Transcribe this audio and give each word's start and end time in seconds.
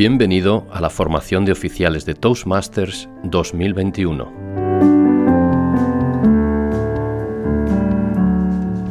Bienvenido 0.00 0.66
a 0.72 0.80
la 0.80 0.88
formación 0.88 1.44
de 1.44 1.52
oficiales 1.52 2.06
de 2.06 2.14
Toastmasters 2.14 3.06
2021. 3.22 4.24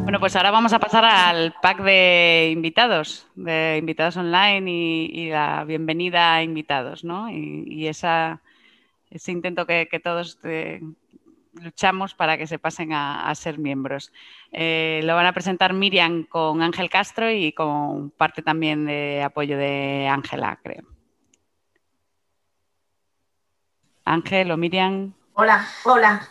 Bueno, 0.03 0.19
pues 0.19 0.35
ahora 0.35 0.51
vamos 0.51 0.71
a 0.71 0.77
pasar 0.77 1.05
al 1.05 1.55
pack 1.63 1.81
de 1.81 2.51
invitados, 2.53 3.25
de 3.33 3.77
invitados 3.79 4.17
online 4.17 4.71
y, 4.71 5.31
la 5.31 5.63
bienvenida 5.63 6.35
a 6.35 6.43
invitados, 6.43 7.03
¿no? 7.03 7.27
Y, 7.31 7.87
ese 7.87 8.37
intento 9.31 9.65
que, 9.65 9.87
todos 10.03 10.37
eh, 10.43 10.79
luchamos 11.53 12.13
para 12.13 12.37
que 12.37 12.45
se 12.45 12.59
pasen 12.59 12.93
a, 12.93 13.33
ser 13.33 13.57
miembros. 13.57 14.13
Eh, 14.51 15.01
lo 15.05 15.15
van 15.15 15.25
a 15.25 15.33
presentar 15.33 15.73
Miriam 15.73 16.25
con 16.25 16.61
Ángel 16.61 16.91
Castro 16.91 17.31
y 17.31 17.51
con 17.51 18.11
parte 18.11 18.43
también 18.43 18.85
de 18.85 19.23
apoyo 19.23 19.57
de 19.57 20.07
Ángela, 20.07 20.59
creo. 20.61 20.98
Ángel 24.09 24.51
o 24.51 24.57
Miriam. 24.57 25.13
Hola, 25.33 25.65
hola. 25.85 26.27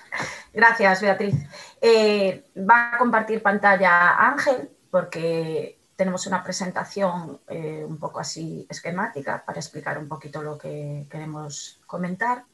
Gracias, 0.52 1.00
Beatriz. 1.00 1.34
Eh, 1.80 2.50
va 2.58 2.94
a 2.94 2.98
compartir 2.98 3.42
pantalla 3.42 4.16
Ángel 4.16 4.68
porque 4.90 5.78
tenemos 5.94 6.26
una 6.26 6.42
presentación 6.42 7.40
eh, 7.48 7.84
un 7.86 7.98
poco 7.98 8.20
así 8.20 8.66
esquemática 8.68 9.44
para 9.44 9.60
explicar 9.60 9.98
un 9.98 10.08
poquito 10.08 10.42
lo 10.42 10.58
que 10.58 11.06
queremos 11.10 11.80
comentar. 11.86 12.44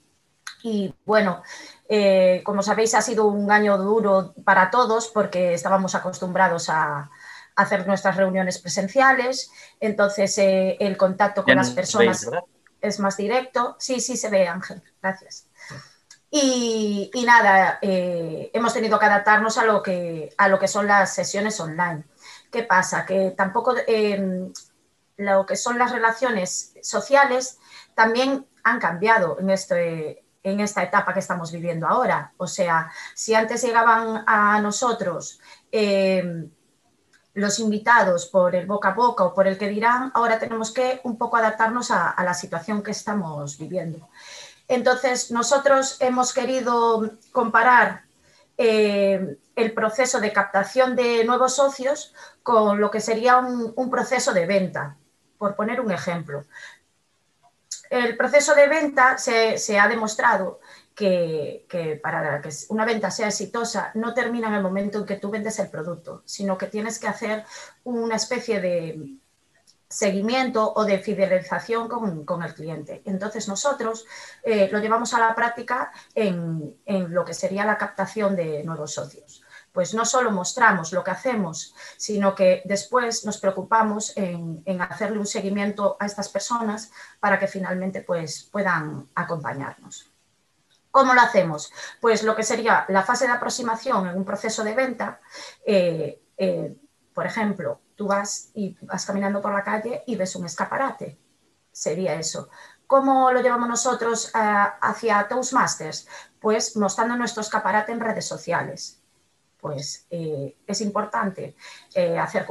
Y 0.62 0.95
bueno, 1.05 1.42
eh, 1.88 2.42
como 2.45 2.62
sabéis, 2.62 2.95
ha 2.95 3.02
sido 3.02 3.27
un 3.27 3.50
año 3.50 3.77
duro 3.78 4.34
para 4.45 4.70
todos 4.70 5.09
porque 5.09 5.55
estábamos 5.55 5.95
acostumbrados 5.95 6.69
a, 6.69 7.11
hacer 7.56 7.86
nuestras 7.86 8.16
reuniones 8.16 8.59
presenciales, 8.59 9.48
entonces 9.78 10.36
eh, 10.38 10.77
el 10.80 10.97
contacto 10.97 11.44
con 11.44 11.55
las 11.55 11.70
personas 11.70 12.28
es 12.84 13.00
más 13.00 13.16
directo. 13.16 13.77
Sí, 13.78 14.00
sí, 14.00 14.16
se 14.16 14.28
ve, 14.28 14.46
Ángel, 14.46 14.82
gracias. 15.02 15.46
Y, 16.30 17.10
nada, 17.24 17.78
eh, 17.80 18.50
hemos 18.52 18.74
tenido 18.74 18.98
que 18.98 19.06
adaptarnos 19.06 19.56
a 19.56 19.64
lo 19.64 19.82
que, 19.82 20.34
a 20.36 20.48
lo 20.48 20.58
que 20.58 20.68
son 20.68 20.86
las 20.86 21.14
sesiones 21.14 21.58
online. 21.60 22.04
¿Qué 22.50 22.64
pasa? 22.64 23.06
Que 23.06 23.30
tampoco 23.36 23.74
lo 25.16 25.46
que 25.46 25.56
son 25.56 25.78
las 25.78 25.92
relaciones 25.92 26.74
sociales 26.82 27.58
también 27.94 28.46
han 28.64 28.80
cambiado 28.80 29.38
en 29.38 29.50
este, 29.50 30.24
en 30.42 30.60
esta 30.60 30.82
etapa 30.82 31.14
que 31.14 31.20
estamos 31.20 31.52
viviendo 31.52 31.86
ahora. 31.86 32.32
O 32.36 32.46
sea, 32.46 32.91
si 33.14 33.34
antes 33.34 33.62
llegaban 33.62 34.24
a 34.26 34.60
nosotros 34.60 35.41
em, 35.70 36.50
los 37.34 37.58
invitados 37.58 38.27
por 38.27 38.54
el 38.54 38.66
boca 38.66 38.90
a 38.90 38.94
boca 38.94 39.24
o 39.24 39.34
por 39.34 39.46
el 39.46 39.58
que 39.58 39.68
dirán, 39.68 40.10
ahora 40.14 40.38
tenemos 40.38 40.72
que 40.72 41.00
un 41.04 41.18
poco 41.18 41.36
adaptarnos 41.36 41.91
a, 41.91 42.14
la 42.24 42.34
situación 42.34 42.82
que 42.82 42.92
estamos 42.92 43.58
viviendo. 43.58 44.08
Entonces, 44.68 45.30
nosotros 45.30 45.96
hemos 46.00 46.32
querido 46.32 47.10
comparar 47.32 48.04
em, 48.56 49.36
el 49.56 49.72
proceso 49.72 50.20
de 50.20 50.32
captación 50.32 50.96
de 50.96 51.24
nuevos 51.24 51.56
socios 51.56 52.14
con 52.42 52.80
lo 52.80 52.91
que 52.91 53.00
sería 53.00 53.38
un 53.38 53.91
proceso 53.91 54.32
de 54.32 54.46
venta, 54.46 54.96
por 55.38 55.56
poner 55.56 55.80
un 55.80 55.91
ejemplo 55.91 56.44
el 57.90 58.16
proceso 58.16 58.54
de 58.54 58.68
venta 58.68 59.18
se, 59.18 59.78
ha 59.78 59.88
demostrado 59.88 60.60
que, 60.94 61.66
para 62.02 62.41
que 62.41 62.50
una 62.68 62.84
venta 62.84 63.10
sea 63.10 63.28
exitosa 63.28 63.91
no 63.94 64.14
termina 64.14 64.48
en 64.48 64.54
el 64.54 64.62
momento 64.62 64.98
en 64.98 65.06
que 65.06 65.16
tú 65.16 65.30
vendes 65.30 65.58
el 65.58 65.68
producto, 65.68 66.22
sino 66.24 66.56
que 66.56 66.66
tienes 66.66 66.98
que 66.98 67.08
hacer 67.08 67.44
una 67.84 68.16
especie 68.16 68.60
de 68.60 69.16
seguimiento 69.88 70.72
o 70.74 70.84
de 70.84 70.98
fidelización 70.98 71.88
con, 71.88 72.42
el 72.42 72.54
cliente. 72.54 73.02
Entonces 73.04 73.46
nosotros 73.48 74.06
eh, 74.42 74.69
lo 74.72 74.80
llevamos 74.80 75.14
a 75.14 75.20
la 75.20 75.34
práctica 75.34 75.92
en 76.14 76.76
lo 76.86 77.25
que 77.25 77.34
sería 77.34 77.64
la 77.64 77.78
captación 77.78 78.34
de 78.34 78.64
nuevos 78.64 78.92
socios 78.92 79.44
pues 79.74 79.92
no 79.92 80.04
solo 80.04 80.30
mostramos 80.30 80.92
lo 80.92 81.02
que 81.02 81.10
hacemos, 81.10 81.74
sino 81.96 82.32
que 82.36 82.62
después 82.64 83.26
nos 83.26 83.38
preocupamos 83.38 84.12
en, 84.16 84.62
hacerle 84.80 85.18
un 85.18 85.26
seguimiento 85.26 85.96
a 85.98 86.06
estas 86.06 86.28
personas 86.28 86.92
para 87.18 87.40
que 87.40 87.48
finalmente 87.48 88.00
pues, 88.00 88.44
puedan 88.44 89.08
acompañarnos. 89.16 90.12
¿Cómo 90.92 91.12
lo 91.12 91.20
hacemos? 91.20 91.72
Pues 92.00 92.22
lo 92.22 92.36
que 92.36 92.44
sería 92.44 92.86
la 92.88 93.02
fase 93.02 93.26
de 93.26 93.32
aproximación 93.32 94.06
en 94.06 94.16
un 94.16 94.24
proceso 94.24 94.62
de 94.62 94.76
venta, 94.76 95.20
eh, 95.66 96.22
eh, 96.38 96.76
por 97.12 97.26
ejemplo, 97.26 97.80
tú 97.96 98.06
vas 98.06 98.50
y 98.54 98.76
vas 98.80 99.04
caminando 99.04 99.42
por 99.42 99.52
la 99.52 99.64
calle 99.64 100.04
y 100.06 100.14
ves 100.14 100.36
un 100.36 100.46
escaparate, 100.46 101.18
sería 101.72 102.14
eso. 102.14 102.48
¿Cómo 102.86 103.32
lo 103.32 103.42
llevamos 103.42 103.68
nosotros 103.68 104.28
eh, 104.36 104.38
hacia 104.82 105.26
Toastmasters? 105.26 106.06
Pues 106.38 106.76
mostrando 106.76 107.16
nuestro 107.16 107.41
escaparate 107.41 107.91
en 107.91 107.98
redes 107.98 108.28
sociales 108.28 109.00
pues 109.64 110.06
eh, 110.10 110.58
es 110.66 110.82
importante 110.82 111.56
eh, 111.94 112.19
hacer 112.19 112.44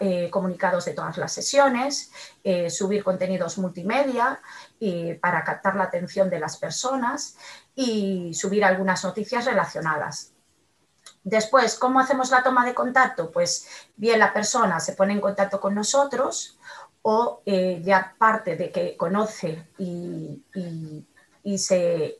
eh, 0.00 0.28
comunicados 0.30 0.84
de 0.84 0.92
todas 0.92 1.16
las 1.16 1.32
sesiones, 1.32 2.12
subir 2.68 3.02
contenidos 3.02 3.56
multimedia 3.56 4.38
para 5.22 5.44
captar 5.44 5.76
la 5.76 5.84
atención 5.84 6.28
de 6.28 6.38
las 6.38 6.58
personas 6.58 7.38
y 7.74 8.34
subir 8.34 8.66
algunas 8.66 9.02
noticias 9.02 9.46
relacionadas. 9.46 10.34
Después, 11.24 11.78
¿cómo 11.78 12.00
hacemos 12.00 12.30
la 12.30 12.42
toma 12.42 12.66
de 12.66 12.74
contacto? 12.74 13.30
Pues 13.30 13.66
bien 13.96 14.18
la 14.18 14.34
persona 14.34 14.78
se 14.78 14.92
pone 14.92 15.14
en 15.14 15.22
contacto 15.22 15.58
con 15.62 15.74
nosotros 15.74 16.58
o 17.00 17.40
ya 17.46 18.14
parte 18.18 18.56
de 18.56 18.70
que 18.70 18.94
conoce 18.94 19.68
y 19.78 20.44
se 21.56 22.18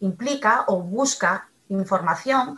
implica 0.00 0.64
o 0.66 0.82
busca 0.82 1.46
información 1.68 2.56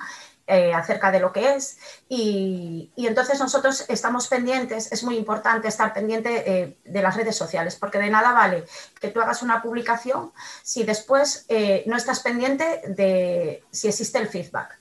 eh, 0.55 0.75
acerca 0.75 1.11
de 1.11 1.19
lo 1.19 1.33
que 1.33 1.55
es. 1.55 1.79
Y, 2.11 2.93
entonces 2.99 3.41
nosotros 3.41 3.87
estamos 3.89 4.29
pendientes, 4.29 4.93
es 4.93 5.03
muy 5.03 5.17
importante 5.17 5.67
estar 5.67 5.95
pendiente 5.95 6.45
eh, 6.45 6.79
de 6.85 7.01
las 7.01 7.17
redes 7.17 7.35
sociales, 7.37 7.75
porque 7.77 7.97
de 7.97 8.11
nada 8.11 8.33
vale 8.33 8.65
que 9.01 9.09
tú 9.09 9.23
hagas 9.23 9.43
una 9.43 9.63
publicación 9.63 10.31
si 10.63 10.85
después 10.85 11.47
eh, 11.49 11.85
no 11.87 11.97
estás 11.97 12.21
pendiente 12.21 12.83
de 12.87 13.65
si 13.71 13.89
existe 13.89 14.19
el 14.19 14.29
feedback. 14.29 14.79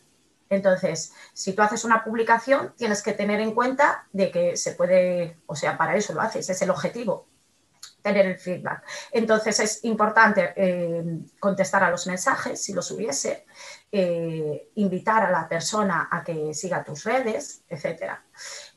Entonces, 0.50 1.14
si 1.32 1.54
tú 1.54 1.62
haces 1.62 1.86
una 1.86 2.04
publicación, 2.04 2.74
tienes 2.76 3.02
que 3.02 3.14
tener 3.14 3.40
en 3.40 3.56
cuenta 3.56 4.08
de 4.12 4.30
que 4.30 4.58
se 4.58 4.74
puede, 4.74 5.38
o 5.46 5.56
sea, 5.56 5.78
para 5.78 5.96
eso 5.96 6.14
lo 6.14 6.20
haces, 6.20 6.50
es 6.50 6.62
el 6.62 6.70
objetivo, 6.70 7.28
tener 8.02 8.26
el 8.26 8.38
feedback. 8.38 8.84
Entonces 9.14 9.58
es 9.62 9.86
importante 9.86 10.54
contestar 11.40 11.86
a 11.86 11.92
los 11.92 12.08
mensajes, 12.08 12.62
si 12.62 12.74
los 12.74 12.92
hubiese, 12.92 13.46
eh, 13.94 14.70
invitar 14.76 15.22
a 15.22 15.32
la 15.32 15.50
persona 15.50 16.08
a 16.10 16.24
que 16.24 16.54
siga 16.54 16.82
tus 16.82 17.04
redes, 17.04 17.64
etc. 17.68 18.14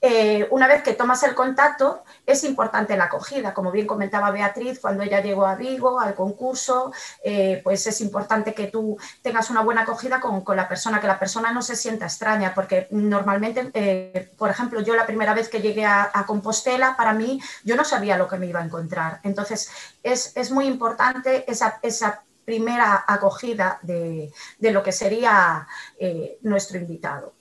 Eh, 0.01 0.49
una 0.51 0.67
vez 0.67 0.83
que 0.83 0.95
tomas 0.95 1.23
el 1.23 1.37
contacto, 1.37 2.03
es 2.27 2.43
importante 2.43 2.97
la 2.97 3.05
acogida. 3.05 3.55
Como 3.55 3.71
bien 3.71 3.87
comentaba 3.87 4.33
Beatriz, 4.33 4.81
cuando 4.81 5.05
ella 5.05 5.21
llegó 5.21 5.47
a 5.47 5.55
Vigo, 5.55 6.01
al 6.01 6.17
concurso, 6.17 6.93
eh, 7.23 7.61
pues 7.63 7.87
es 7.87 8.01
importante 8.01 8.55
que 8.55 8.67
tú 8.67 8.99
tengas 9.23 9.51
una 9.51 9.63
buena 9.63 9.83
acogida 9.83 10.19
con, 10.19 10.43
la 10.57 10.69
persona, 10.69 11.01
que 11.01 11.07
la 11.07 11.21
persona 11.21 11.53
no 11.53 11.63
se 11.63 11.77
sienta 11.77 12.07
extraña, 12.07 12.53
porque 12.53 12.89
normalmente, 12.91 14.33
por 14.37 14.51
ejemplo, 14.51 14.81
yo 14.81 14.97
la 14.97 15.07
primera 15.07 15.33
vez 15.33 15.49
que 15.49 15.61
llegué 15.61 15.87
a, 15.87 16.11
Compostela, 16.27 16.97
para 16.97 17.13
mí, 17.13 17.41
yo 17.63 17.77
no 17.77 17.85
sabía 17.85 18.19
lo 18.19 18.27
que 18.27 18.37
me 18.37 18.47
iba 18.47 18.59
a 18.59 18.65
encontrar. 18.65 19.21
Entonces, 19.23 19.71
es, 20.03 20.51
muy 20.51 20.67
importante 20.67 21.49
esa, 21.49 21.79
esa 21.83 22.25
primera 22.45 23.05
acogida 23.07 23.79
de, 23.83 24.33
lo 24.61 24.83
que 24.83 24.93
sería 24.93 25.67
eh, 25.99 26.39
nuestro 26.43 26.79
invitado. 26.79 27.35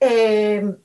Eh, 0.00 0.76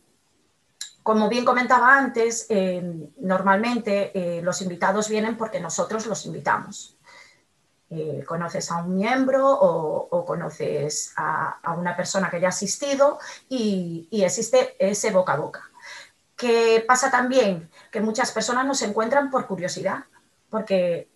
como 1.01 1.27
bien 1.29 1.43
comentaba 1.45 1.97
antes, 1.97 2.45
eh, 2.49 2.81
normalmente 3.17 4.41
los 4.41 4.61
invitados 4.61 5.09
vienen 5.09 5.37
porque 5.37 5.59
nosotros 5.59 6.05
los 6.05 6.25
invitamos. 6.25 6.97
conoces 8.25 8.71
a 8.71 8.77
un 8.77 8.95
miembro 8.95 9.47
o, 9.51 10.25
conoces 10.25 11.13
a, 11.17 11.75
una 11.77 11.95
persona 11.95 12.29
que 12.29 12.39
ya 12.39 12.47
ha 12.47 12.49
asistido 12.49 13.19
y, 13.49 14.07
existe 14.11 14.75
ese 14.79 15.11
boca 15.11 15.33
a 15.33 15.37
boca. 15.37 15.69
¿Qué 16.37 16.83
pasa 16.87 17.11
también? 17.11 17.69
Que 17.91 17.99
muchas 18.01 18.31
personas 18.31 18.65
nos 18.65 18.81
encuentran 18.81 19.29
por 19.29 19.45
curiosidad, 19.45 20.05
porque 20.49 21.09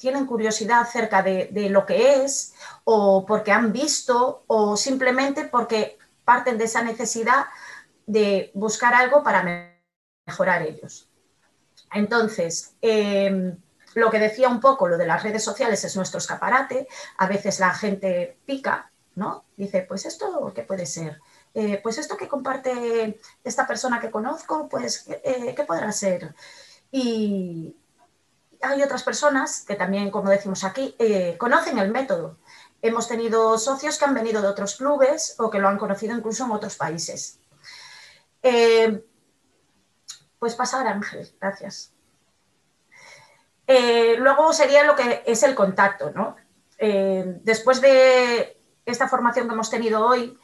tienen 0.00 0.26
curiosidad 0.26 0.80
acerca 0.80 1.22
de, 1.22 1.68
lo 1.68 1.84
que 1.84 2.24
es 2.24 2.54
o 2.84 3.26
porque 3.26 3.52
han 3.52 3.70
visto 3.70 4.44
o 4.46 4.76
simplemente 4.76 5.44
porque 5.44 5.98
parten 6.24 6.56
de 6.56 6.64
esa 6.64 6.82
necesidad 6.82 7.44
de 8.06 8.50
buscar 8.54 8.94
algo 8.94 9.22
para 9.22 9.76
mejorar 10.26 10.62
ellos. 10.62 11.08
Entonces, 11.92 12.74
em, 12.80 13.56
lo 13.94 14.10
que 14.10 14.18
decía 14.18 14.48
un 14.48 14.60
poco, 14.60 14.88
lo 14.88 14.96
de 14.96 15.06
las 15.06 15.22
redes 15.22 15.44
sociales 15.44 15.84
es 15.84 15.94
nuestro 15.96 16.18
escaparate. 16.18 16.88
A 17.18 17.26
veces 17.26 17.60
la 17.60 17.74
gente 17.74 18.38
pica, 18.46 18.90
¿no? 19.16 19.44
Dice, 19.56 19.84
pues 19.86 20.06
esto, 20.06 20.50
¿qué 20.54 20.62
puede 20.62 20.86
ser? 20.86 21.20
Eh, 21.52 21.78
pues 21.82 21.98
esto 21.98 22.16
que 22.16 22.28
comparte 22.28 23.20
esta 23.44 23.66
persona 23.66 24.00
que 24.00 24.10
conozco, 24.10 24.66
pues, 24.68 25.04
eh, 25.08 25.52
¿qué 25.54 25.64
podrá 25.64 25.92
ser? 25.92 26.34
Y 26.90 27.76
hay 28.62 28.82
otras 28.82 29.02
personas 29.02 29.64
que 29.66 29.74
también, 29.74 30.10
como 30.10 30.30
decimos 30.30 30.64
aquí, 30.64 30.94
eh, 30.98 31.36
conocen 31.38 31.78
el 31.78 31.90
método. 31.90 32.38
Hemos 32.82 33.08
tenido 33.08 33.58
socios 33.58 33.98
que 33.98 34.04
han 34.04 34.14
venido 34.14 34.42
de 34.42 34.48
otros 34.48 34.76
clubes 34.76 35.34
o 35.38 35.50
que 35.50 35.58
lo 35.58 35.68
han 35.68 35.78
conocido 35.78 36.16
incluso 36.16 36.44
en 36.44 36.52
otros 36.52 36.76
países. 36.76 37.38
Eh, 38.42 39.04
pues 40.38 40.54
pasar, 40.54 40.86
Ángel, 40.86 41.30
gracias. 41.40 41.92
Eh, 43.66 44.16
luego 44.18 44.52
sería 44.52 44.84
lo 44.84 44.96
que 44.96 45.22
es 45.26 45.42
el 45.42 45.54
contacto, 45.54 46.10
¿no? 46.10 46.36
después 47.42 47.82
de 47.82 48.58
esta 48.86 49.06
formación 49.06 49.46
que 49.46 49.52
hemos 49.52 49.68
tenido 49.68 50.02
hoy, 50.02 50.38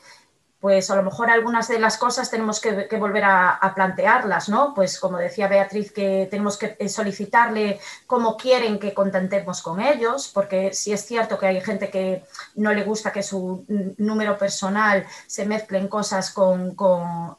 pues 0.61 0.91
a 0.91 0.97
lo 0.97 1.03
mejor 1.03 1.31
algunas 1.31 1.69
de 1.69 1.79
las 1.79 1.99
cosas 1.99 2.31
tenemos 2.31 2.61
que, 2.61 2.89
volver 2.99 3.25
a, 3.25 3.73
plantearlas, 3.75 4.49
¿no? 4.49 4.73
Pues 4.75 4.99
como 4.99 5.19
decía 5.19 5.49
Beatriz, 5.49 5.93
que 5.93 6.27
tenemos 6.31 6.57
que 6.57 6.77
eh, 6.79 6.89
solicitarle 6.89 7.79
cómo 8.07 8.37
quieren 8.37 8.79
que 8.79 8.95
contentemos 8.95 9.61
con 9.63 9.81
ellos, 9.81 10.31
porque 10.33 10.73
si 10.73 10.93
es 10.93 11.05
cierto 11.05 11.39
que 11.39 11.47
hay 11.47 11.61
gente 11.61 11.91
que 11.91 12.25
no 12.55 12.73
le 12.73 12.85
gusta 12.85 13.13
que 13.13 13.23
su 13.23 13.65
número 13.99 14.39
personal 14.39 15.07
se 15.27 15.45
mezclen 15.45 15.89
cosas 15.89 16.31
con, 16.31 16.75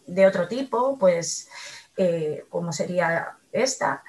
de 0.05 0.27
otro 0.27 0.47
tipo, 0.47 0.97
pues 0.97 1.49
eh, 1.97 2.45
como 2.49 2.71
sería 2.71 3.35
esta. 3.51 4.03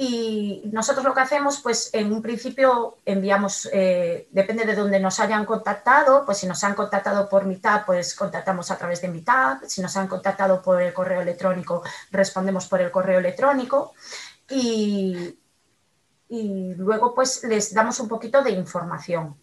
Y 0.00 0.62
nosotros 0.70 1.04
lo 1.04 1.12
que 1.12 1.22
hacemos, 1.22 1.58
pues 1.60 1.90
en 1.92 2.12
un 2.12 2.22
principio 2.22 2.98
enviamos, 3.04 3.68
eh, 3.72 4.28
depende 4.30 4.64
de 4.64 4.76
dónde 4.76 5.00
nos 5.00 5.18
hayan 5.18 5.44
contactado, 5.44 6.24
pues 6.24 6.38
si 6.38 6.46
nos 6.46 6.62
han 6.62 6.74
contactado 6.74 7.28
por 7.28 7.46
mitad, 7.46 7.84
pues 7.84 8.14
contactamos 8.14 8.70
a 8.70 8.78
través 8.78 9.02
de 9.02 9.08
mitad, 9.08 9.58
si 9.66 9.82
nos 9.82 9.96
han 9.96 10.06
contactado 10.06 10.62
por 10.62 10.80
el 10.80 10.94
correo 10.94 11.20
electrónico, 11.20 11.82
respondemos 12.12 12.68
por 12.68 12.80
el 12.80 12.92
correo 12.92 13.18
electrónico 13.18 13.92
y, 14.48 15.36
y 16.28 16.74
luego 16.74 17.12
pues 17.12 17.42
les 17.42 17.74
damos 17.74 17.98
un 17.98 18.06
poquito 18.06 18.40
de 18.40 18.50
información. 18.52 19.36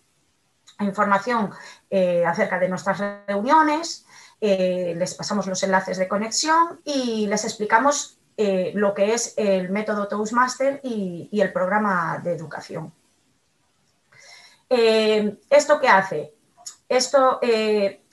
Información 0.79 1.51
eh, 1.89 2.25
acerca 2.25 2.59
de 2.59 2.69
nuestras 2.69 2.99
reuniones, 3.27 4.05
eh, 4.39 4.93
les 4.95 5.15
pasamos 5.15 5.47
los 5.47 5.61
enlaces 5.63 5.97
de 5.97 6.07
conexión 6.07 6.79
y 6.85 7.27
les 7.27 7.43
explicamos 7.43 8.19
eh, 8.37 8.73
lo 8.75 8.93
que 8.93 9.13
es 9.13 9.33
el 9.37 9.69
método 9.69 10.09
Toastmaster 10.09 10.81
y, 10.83 11.29
el 11.31 11.53
programa 11.53 12.19
de 12.21 12.33
educación. 12.33 12.93
Eh, 14.69 15.37
¿Esto 15.49 15.79
qué 15.79 15.87
hace? 15.87 16.33
Esto 16.89 17.39
eh, 17.41 18.03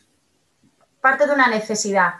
parte 1.00 1.26
de 1.26 1.32
una 1.32 1.48
necesidad. 1.48 2.14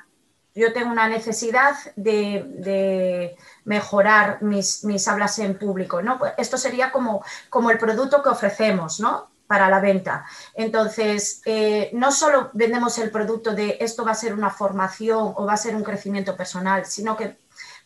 Yo 0.53 0.73
tengo 0.73 0.91
una 0.91 1.09
necesidad 1.09 1.77
de, 1.95 3.37
mejorar 3.65 4.43
mis, 4.43 4.85
mis, 4.85 5.07
hablas 5.07 5.39
en 5.39 5.57
público. 5.57 6.03
¿no? 6.03 6.19
Esto 6.37 6.59
sería 6.59 6.91
como, 6.91 7.25
como 7.49 7.71
el 7.71 7.79
producto 7.79 8.21
que 8.21 8.31
ofrecemos, 8.31 8.99
¿no? 8.99 9.31
para 9.47 9.69
la 9.69 9.81
venta. 9.81 10.25
Entonces, 10.55 11.43
no 11.93 12.11
solo 12.11 12.51
vendemos 12.55 12.99
el 12.99 13.11
producto 13.11 13.55
de 13.55 13.77
esto 13.81 14.05
va 14.05 14.13
a 14.13 14.15
ser 14.15 14.33
una 14.33 14.51
formación 14.51 15.35
o 15.37 15.45
va 15.45 15.53
a 15.53 15.59
ser 15.59 15.77
un 15.77 15.85
crecimiento 15.85 16.37
personal, 16.37 16.87
sino 16.87 17.17
que 17.17 17.42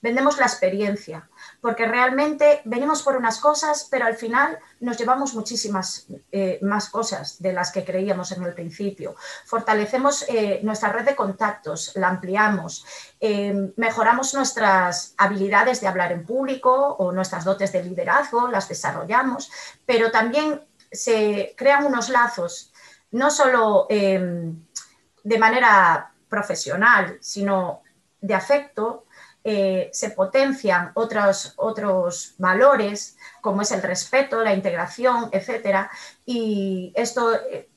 vendemos 0.06 0.38
la 0.38 0.46
experiencia, 0.46 1.28
porque 1.60 1.84
realmente 1.84 2.60
venimos 2.64 3.02
por 3.02 3.16
unas 3.16 3.40
cosas, 3.40 3.88
pero 3.90 4.04
al 4.06 4.14
final 4.14 4.56
nos 4.78 4.96
llevamos 4.96 5.34
muchísimas 5.34 6.06
eh, 6.30 6.60
más 6.62 6.90
cosas 6.90 7.42
de 7.42 7.52
las 7.52 7.72
que 7.72 7.84
creíamos 7.84 8.30
en 8.30 8.44
el 8.44 8.54
principio. 8.54 9.16
Fortalecemos 9.46 10.24
eh, 10.28 10.60
nuestra 10.62 10.90
red 10.90 11.04
de 11.06 11.16
contactos, 11.16 11.90
la 11.96 12.06
ampliamos, 12.06 12.86
eh, 13.18 13.72
mejoramos 13.76 14.32
nuestras 14.32 15.14
habilidades 15.16 15.80
de 15.80 15.88
hablar 15.88 16.12
en 16.12 16.24
público 16.24 16.94
o 17.00 17.10
nuestras 17.10 17.44
dotes 17.44 17.72
de 17.72 17.82
liderazgo, 17.82 18.46
las 18.46 18.68
desarrollamos, 18.68 19.50
pero 19.84 20.12
también 20.12 20.60
se 20.92 21.52
crean 21.56 21.84
unos 21.84 22.10
lazos, 22.10 22.72
no 23.10 23.28
solo 23.28 23.88
de 23.88 25.38
manera 25.38 26.12
profesional, 26.28 27.18
sino 27.20 27.82
de 28.20 28.34
afecto 28.34 29.05
eh, 29.48 29.90
se 29.92 30.10
potencian 30.10 30.90
otros, 30.94 31.54
otros 31.56 32.34
valores, 32.36 33.16
como 33.40 33.62
es 33.62 33.70
el 33.70 33.80
respeto, 33.80 34.42
la 34.42 34.52
integración, 34.52 35.28
etcétera, 35.30 35.88
y 36.24 36.92
esto 36.96 37.32
eh, 37.32 37.68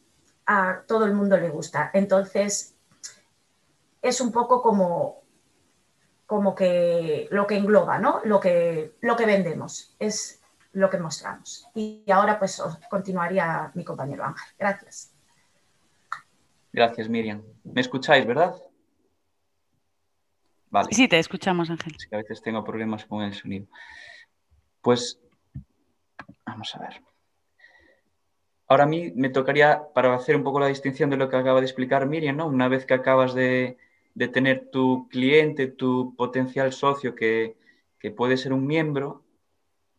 a 0.47 0.81
todo 0.87 1.05
el 1.05 1.13
mundo 1.13 1.37
le 1.37 1.49
gusta. 1.49 1.91
Entonces, 1.93 2.75
es 4.01 4.19
un 4.19 4.31
poco 4.31 4.63
como, 4.63 5.21
como 6.25 6.55
que 6.55 7.27
lo 7.29 7.45
que 7.45 7.57
engloba, 7.57 7.99
¿no? 7.99 8.21
Lo 8.23 8.39
que, 8.39 8.95
lo 9.01 9.15
que 9.15 9.27
vendemos, 9.27 9.95
es 9.99 10.41
lo 10.73 10.89
que 10.89 10.97
mostramos. 10.97 11.67
Y 11.75 12.03
ahora 12.11 12.39
pues 12.39 12.63
continuaría 12.89 13.69
mi 13.75 13.83
compañero 13.83 14.23
Ángel. 14.23 14.49
Gracias. 14.57 15.11
Gracias, 16.73 17.07
Miriam. 17.07 17.43
¿Me 17.63 17.81
escucháis, 17.81 18.25
verdad? 18.25 18.55
Sí, 20.91 21.07
te 21.07 21.19
escuchamos, 21.19 21.69
Ángel. 21.69 21.93
Es 21.97 22.07
que 22.07 22.15
a 22.15 22.19
veces 22.19 22.41
tengo 22.41 22.63
problemas 22.63 23.05
con 23.05 23.23
el 23.23 23.33
sonido. 23.33 23.67
Pues, 24.81 25.19
vamos 26.45 26.75
a 26.75 26.79
ver. 26.79 27.01
Ahora 28.67 28.83
a 28.83 28.87
mí 28.87 29.11
me 29.15 29.29
tocaría, 29.29 29.81
para 29.95 30.13
hacer 30.13 30.35
un 30.35 30.43
poco 30.43 30.59
la 30.59 30.67
distinción 30.67 31.09
de 31.09 31.17
lo 31.17 31.27
que 31.27 31.37
acaba 31.37 31.59
de 31.59 31.65
explicar 31.65 32.05
Miriam, 32.05 32.37
¿no? 32.37 32.47
Una 32.47 32.67
vez 32.67 32.85
que 32.85 32.93
acabas 32.93 33.33
de, 33.33 33.77
tener 34.31 34.69
tu 34.69 35.07
cliente, 35.09 35.67
tu 35.67 36.15
potencial 36.15 36.71
socio 36.71 37.15
que, 37.15 37.55
puede 38.15 38.37
ser 38.37 38.53
un 38.53 38.67
miembro, 38.67 39.23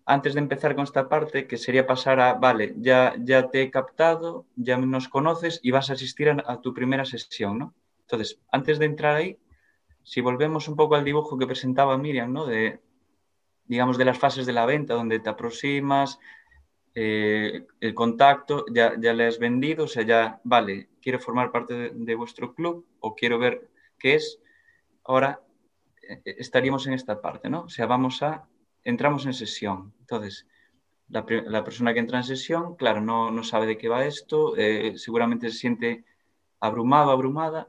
antes 0.07 0.35
de 0.35 0.41
empezar 0.41 0.75
con 0.77 0.85
esta 0.85 1.09
parte, 1.09 1.49
que 1.49 1.57
sería 1.57 1.87
pasar 1.87 2.21
a, 2.21 2.35
vale, 2.35 2.75
ya, 2.79 3.15
ya 3.19 3.49
te 3.51 3.63
he 3.63 3.71
captado, 3.71 4.47
ya 4.55 4.77
nos 4.77 5.09
conoces 5.09 5.61
y 5.63 5.73
vas 5.73 5.91
a 5.91 5.95
asistir 5.95 6.31
a, 6.31 6.43
a 6.47 6.61
tu 6.61 6.73
primera 6.73 7.05
sesión, 7.05 7.59
¿no? 7.59 7.75
Entonces, 8.03 8.41
antes 8.53 8.79
de 8.79 8.87
entrar 8.87 9.17
ahí, 9.17 9.39
si 10.03 10.21
volvemos 10.21 10.69
un 10.69 10.77
poco 10.77 10.95
al 10.95 11.05
dibujo 11.05 11.39
que 11.39 11.47
presentaba 11.47 11.99
Miriam, 11.99 12.33
¿no? 12.33 12.47
De, 12.47 12.81
digamos, 13.67 13.99
de 13.99 14.05
las 14.05 14.19
fases 14.19 14.47
de 14.47 14.53
la 14.53 14.67
venta, 14.67 14.95
donde 14.95 15.21
te 15.21 15.31
aproximas, 15.31 16.19
eh, 16.95 17.67
el 17.81 17.95
contacto, 17.95 18.65
ya, 18.73 18.95
ya 18.99 19.13
le 19.13 19.27
has 19.27 19.39
vendido, 19.39 19.85
o 19.85 19.89
sea, 19.89 20.03
ya, 20.03 20.41
vale, 20.43 20.89
quiero 21.01 21.21
formar 21.21 21.53
parte 21.53 21.91
de, 21.95 22.15
vuestro 22.15 22.55
club 22.55 22.87
o 22.99 23.15
quiero 23.15 23.39
ver 23.39 23.71
qué 23.99 24.17
es, 24.17 24.41
ahora 25.05 25.41
eh, 26.03 26.21
estaríamos 26.25 26.87
en 26.87 26.95
esta 26.95 27.21
parte, 27.21 27.49
¿no? 27.49 27.63
O 27.63 27.69
sea, 27.69 27.87
vamos 27.87 28.23
a, 28.23 28.49
entramos 28.83 29.25
en 29.27 29.35
sesión. 29.35 29.95
Entonces, 30.01 30.47
la, 31.09 31.25
persona 31.65 31.95
que 31.95 32.01
entra 32.01 32.19
en 32.19 32.25
sesión, 32.25 32.77
claro, 32.77 33.01
no, 33.01 33.31
no 33.31 33.45
sabe 33.45 33.67
de 33.67 33.79
qué 33.79 33.89
va 33.89 34.05
esto, 34.05 34.57
eh, 34.57 34.95
seguramente 34.97 35.51
se 35.51 35.59
siente 35.59 36.05
abrumado, 36.59 37.11
abrumada, 37.11 37.69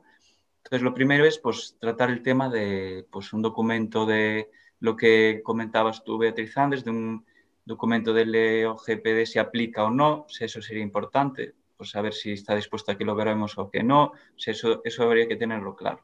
entonces, 0.63 0.83
lo 0.83 0.93
primero 0.93 1.25
es 1.25 1.37
pues, 1.39 1.75
tratar 1.79 2.11
el 2.11 2.21
tema 2.21 2.49
de 2.49 3.05
pues, 3.11 3.33
un 3.33 3.41
documento 3.41 4.05
de 4.05 4.51
lo 4.79 4.95
que 4.95 5.41
comentabas 5.43 6.03
tú, 6.03 6.17
Beatriz 6.17 6.55
Andes, 6.57 6.83
de 6.83 6.91
un 6.91 7.25
documento 7.65 8.13
del 8.13 8.65
OGPD 8.65 9.25
si 9.25 9.39
aplica 9.39 9.83
o 9.83 9.89
no, 9.89 10.25
si 10.27 10.45
eso 10.45 10.61
sería 10.61 10.83
importante, 10.83 11.55
pues 11.77 11.89
saber 11.89 12.13
si 12.13 12.33
está 12.33 12.55
dispuesta 12.55 12.93
a 12.93 12.97
que 12.97 13.05
lo 13.05 13.15
veremos 13.15 13.57
o 13.57 13.69
que 13.69 13.83
no, 13.83 14.13
si 14.37 14.51
eso, 14.51 14.81
eso 14.83 15.03
habría 15.03 15.27
que 15.27 15.35
tenerlo 15.35 15.75
claro. 15.75 16.03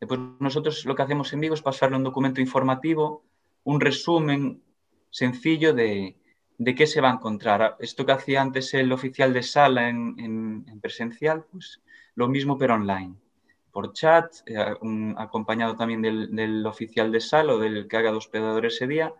Después 0.00 0.20
nosotros 0.38 0.84
lo 0.84 0.94
que 0.94 1.02
hacemos 1.02 1.32
en 1.32 1.40
Vigo 1.40 1.54
es 1.54 1.62
pasarle 1.62 1.96
un 1.96 2.04
documento 2.04 2.40
informativo, 2.40 3.24
un 3.64 3.80
resumen 3.80 4.62
sencillo 5.10 5.74
de, 5.74 6.16
de 6.56 6.74
qué 6.74 6.86
se 6.86 7.00
va 7.00 7.10
a 7.10 7.14
encontrar. 7.14 7.76
Esto 7.80 8.06
que 8.06 8.12
hacía 8.12 8.40
antes 8.40 8.72
el 8.74 8.92
oficial 8.92 9.32
de 9.32 9.42
sala 9.42 9.88
en, 9.88 10.14
en, 10.18 10.66
en 10.68 10.80
presencial, 10.80 11.44
pues 11.50 11.80
lo 12.18 12.26
mismo 12.26 12.58
pero 12.58 12.74
online, 12.74 13.14
por 13.70 13.92
chat, 13.92 14.26
eh, 14.46 14.56
acompañado 15.16 15.76
también 15.76 16.02
del, 16.02 16.66
oficial 16.66 17.12
de 17.12 17.20
sala 17.20 17.54
o 17.54 17.58
del 17.60 17.86
que 17.86 17.96
haga 17.96 18.10
dos 18.10 18.24
hospedador 18.24 18.66
ese 18.66 18.88
día, 18.88 19.14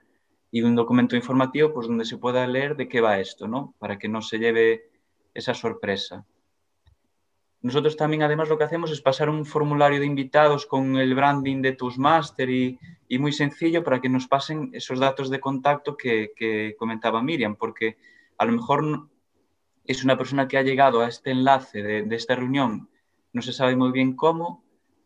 y 0.51 0.63
un 0.63 0.75
documento 0.75 1.15
informativo 1.15 1.73
pues, 1.73 1.87
donde 1.87 2.05
se 2.05 2.17
pueda 2.17 2.45
leer 2.49 2.75
de 2.75 2.89
qué 2.89 3.01
va 3.01 3.21
esto, 3.21 3.47
¿no? 3.47 3.73
para 3.79 4.01
que 4.01 4.09
no 4.09 4.21
se 4.21 4.41
lleve 4.41 4.91
esa 5.33 5.55
sorpresa. 5.55 6.27
Nosotros 7.61 7.97
también 7.97 8.25
además 8.25 8.49
lo 8.49 8.59
que 8.59 8.65
hacemos 8.65 8.91
es 8.91 9.01
pasar 9.01 9.31
un 9.31 9.47
formulario 9.47 10.01
de 10.01 10.07
invitados 10.07 10.67
con 10.67 10.97
el 10.97 11.15
branding 11.15 11.63
de 11.63 11.75
Toastmaster 11.75 12.51
y, 12.51 12.81
y 13.07 13.19
muy 13.21 13.31
sencillo 13.31 13.85
para 13.85 14.01
que 14.01 14.09
nos 14.09 14.27
pasen 14.27 14.71
esos 14.73 14.99
datos 14.99 15.31
de 15.31 15.39
contacto 15.39 15.97
que, 15.97 16.75
comentaba 16.77 17.23
Miriam, 17.23 17.55
porque 17.55 17.97
a 18.39 18.45
lo 18.45 18.53
mejor 18.53 19.09
es 19.89 20.05
una 20.05 20.19
persona 20.19 20.47
que 20.47 20.59
ha 20.59 20.63
llegado 20.63 21.01
a 21.01 21.09
este 21.09 21.31
enlace 21.31 21.83
de, 21.83 22.15
esta 22.15 22.37
reunión, 22.37 22.91
no 23.33 23.41
se 23.41 23.55
sabe 23.55 23.75
muy 23.75 23.91
bien 23.91 24.15
cómo 24.15 24.63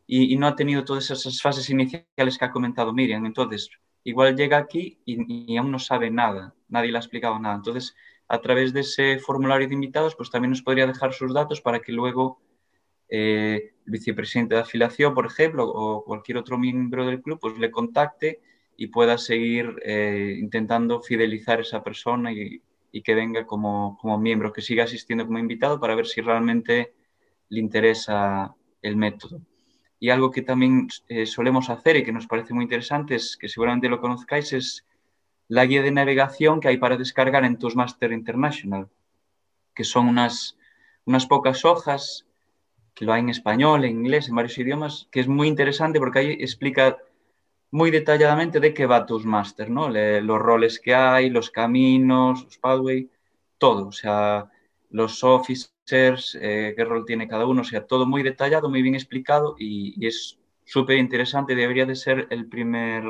y, 0.09 0.37
no 0.37 0.49
ha 0.49 0.57
tenido 0.57 0.85
todas 0.85 1.09
esas 1.09 1.41
fases 1.41 1.71
iniciales 1.71 2.37
que 2.37 2.45
ha 2.45 2.51
comentado 2.51 2.93
Miriam. 2.93 3.25
Entonces, 3.25 3.71
igual 4.03 4.37
llega 4.37 4.59
aquí 4.59 4.99
y, 5.05 5.57
aún 5.57 5.71
no 5.71 5.79
sabe 5.79 6.11
nada, 6.11 6.55
nadie 6.69 6.91
le 6.91 6.99
ha 6.99 7.01
explicado 7.01 7.39
nada. 7.39 7.55
Entonces, 7.55 7.95
a 8.27 8.41
través 8.41 8.73
de 8.73 8.81
ese 8.81 9.21
formulario 9.21 9.69
de 9.69 9.75
invitados, 9.75 10.17
pues 10.17 10.31
también 10.31 10.51
nos 10.51 10.63
podría 10.63 10.89
dejar 10.89 11.13
sus 11.13 11.33
datos 11.33 11.61
para 11.61 11.79
que 11.79 11.93
luego 11.93 12.43
eh, 13.09 13.75
el 13.87 13.93
vicepresidente 13.93 14.57
de 14.57 14.63
afiliación, 14.63 15.15
por 15.15 15.27
ejemplo, 15.27 15.65
o 15.69 16.05
cualquier 16.05 16.39
otro 16.39 16.59
miembro 16.59 17.07
del 17.07 17.23
club, 17.23 17.39
pues 17.41 17.57
le 17.57 17.71
contacte 17.71 18.41
y 18.77 18.89
pueda 18.89 19.17
seguir 19.17 19.77
eh, 19.85 20.37
intentando 20.41 21.01
fidelizar 21.01 21.61
a 21.61 21.63
esa 21.63 21.85
persona 21.85 22.33
y, 22.33 22.61
que 23.01 23.15
venga 23.15 23.47
como, 23.47 23.97
como, 24.01 24.19
miembro, 24.19 24.53
que 24.53 24.61
siga 24.61 24.85
asistiendo 24.85 25.25
como 25.25 25.39
invitado 25.39 25.81
para 25.81 25.95
ver 25.95 26.07
si 26.07 26.21
realmente 26.21 26.93
le 27.49 27.61
interesa 27.61 28.55
el 28.83 28.97
método. 28.97 29.41
Y 29.99 30.11
algo 30.11 30.31
que 30.31 30.43
también 30.43 30.89
eh, 31.09 31.25
solemos 31.25 31.71
hacer 31.71 31.97
y 31.97 32.05
que 32.05 32.13
nos 32.13 32.27
parece 32.27 32.53
muy 32.53 32.65
interesante 32.65 33.15
es 33.15 33.37
que 33.37 33.49
seguramente 33.49 33.89
lo 33.89 34.01
conozcáis, 34.01 34.53
es 34.53 34.85
la 35.49 35.65
guía 35.65 35.83
de 35.83 35.91
navegación 35.91 36.61
que 36.61 36.69
hay 36.69 36.77
para 36.77 36.97
descargar 36.97 37.45
en 37.45 37.57
Toastmaster 37.57 38.13
International, 38.13 38.89
que 39.75 39.85
son 39.85 40.09
unas, 40.09 40.59
unas 41.05 41.27
pocas 41.27 41.65
hojas, 41.65 42.27
que 42.95 43.05
lo 43.05 43.13
hay 43.13 43.21
en 43.21 43.31
español, 43.31 43.85
en 43.85 43.93
inglés, 43.93 44.29
en 44.29 44.35
varios 44.35 44.59
idiomas, 44.59 45.09
que 45.11 45.21
es 45.21 45.29
muy 45.29 45.49
interesante 45.49 45.99
porque 45.99 46.19
ahí 46.19 46.33
explica 46.33 46.99
muy 47.73 47.91
detalladamente 47.91 48.61
de 48.61 48.75
qué 48.75 48.87
va 48.87 49.07
Toastmaster, 49.07 49.71
¿no? 49.71 49.89
los 49.89 50.39
roles 50.39 50.79
que 50.79 50.95
hay, 50.95 51.31
los 51.31 51.51
caminos, 51.51 52.45
los 52.45 52.59
pathways, 52.59 53.09
todo, 53.59 53.89
o 53.89 53.93
sea, 53.93 54.51
los 54.91 55.25
officers, 55.25 56.39
eh, 56.41 56.75
qué 56.77 56.85
rol 56.85 57.07
tiene 57.07 57.27
cada 57.27 57.47
uno, 57.47 57.63
o 57.63 57.65
sea, 57.65 57.87
todo 57.87 58.07
muy 58.07 58.23
detallado, 58.23 58.69
muy 58.69 58.83
bien 58.83 58.95
explicado 58.95 59.57
y, 59.59 60.07
es 60.07 60.39
súper 60.65 60.99
interesante, 60.99 61.55
debería 61.55 61.87
de 61.87 61.97
ser 61.97 62.27
el 62.31 62.47
primer, 62.47 63.05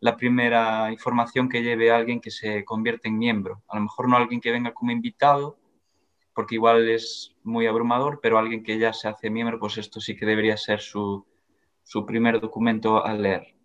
la 0.00 0.16
primera 0.16 0.90
información 0.90 1.48
que 1.48 1.62
lleve 1.62 1.90
alguien 1.90 2.20
que 2.20 2.30
se 2.30 2.64
convierte 2.64 3.08
en 3.08 3.18
miembro. 3.18 3.62
A 3.68 3.76
lo 3.76 3.82
mejor 3.82 4.08
no 4.08 4.16
alguien 4.16 4.40
que 4.40 4.50
venga 4.50 4.72
como 4.74 4.90
invitado, 4.90 5.58
porque 6.34 6.54
igual 6.56 6.88
es 6.88 7.36
muy 7.44 7.66
abrumador, 7.66 8.20
pero 8.22 8.38
alguien 8.38 8.62
que 8.62 8.78
ya 8.78 8.92
se 8.92 9.08
hace 9.08 9.30
miembro, 9.30 9.58
pues 9.58 9.78
esto 9.78 10.00
sí 10.00 10.16
que 10.16 10.26
debería 10.26 10.56
ser 10.56 10.80
su, 10.80 11.26
su 11.84 12.06
primer 12.06 12.40
documento 12.40 13.04
a 13.04 13.12
leer. 13.14 13.57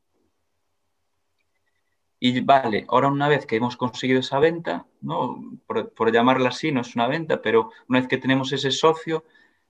Y 2.26 2.40
vale, 2.40 2.86
ahora 2.88 3.10
una 3.10 3.28
vez 3.28 3.46
que 3.46 3.58
hemos 3.58 3.76
conseguido 3.76 4.22
esa 4.22 4.40
venta, 4.40 4.86
¿no? 5.02 5.44
por, 5.68 6.14
llamarla 6.14 6.50
así, 6.50 6.72
no 6.72 6.80
es 6.80 6.96
una 6.96 7.10
venta, 7.10 7.42
pero 7.42 7.72
una 7.90 8.00
vez 8.00 8.08
que 8.08 8.18
tenemos 8.18 8.54
ese 8.54 8.72
socio, 8.72 9.26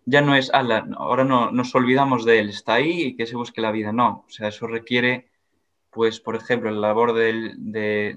ya 0.06 0.22
no 0.22 0.36
es, 0.36 0.52
ahora 0.54 1.24
no 1.24 1.50
nos 1.50 1.74
olvidamos 1.74 2.26
de 2.26 2.38
él, 2.38 2.50
está 2.50 2.76
ahí 2.76 3.06
y 3.06 3.16
que 3.16 3.26
se 3.26 3.36
busque 3.36 3.60
la 3.60 3.72
vida. 3.72 3.92
No, 3.92 4.24
o 4.28 4.30
sea, 4.30 4.50
eso 4.50 4.68
requiere, 4.68 5.32
pues, 5.90 6.20
por 6.20 6.36
ejemplo, 6.36 6.70
la 6.70 6.90
labor 6.90 7.14
del, 7.14 7.56
de, 7.58 8.16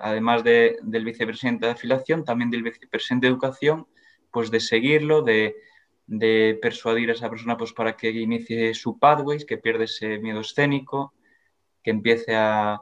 además 0.00 0.44
del 0.44 1.04
vicepresidente 1.04 1.66
de 1.66 1.72
afiliación, 1.72 2.24
también 2.24 2.50
del 2.50 2.62
vicepresidente 2.62 3.26
de 3.26 3.32
educación, 3.32 3.88
pues 4.30 4.52
de 4.52 4.60
seguirlo, 4.60 5.22
de, 5.22 5.56
persuadir 6.62 7.10
a 7.10 7.14
esa 7.14 7.28
persona 7.28 7.56
pues 7.56 7.72
para 7.72 7.96
que 7.96 8.10
inicie 8.10 8.72
su 8.74 9.00
pathways, 9.00 9.44
que 9.44 9.58
pierda 9.58 9.82
ese 9.82 10.20
miedo 10.20 10.42
escénico, 10.42 11.12
que 11.82 11.90
empiece 11.90 12.36
a, 12.36 12.80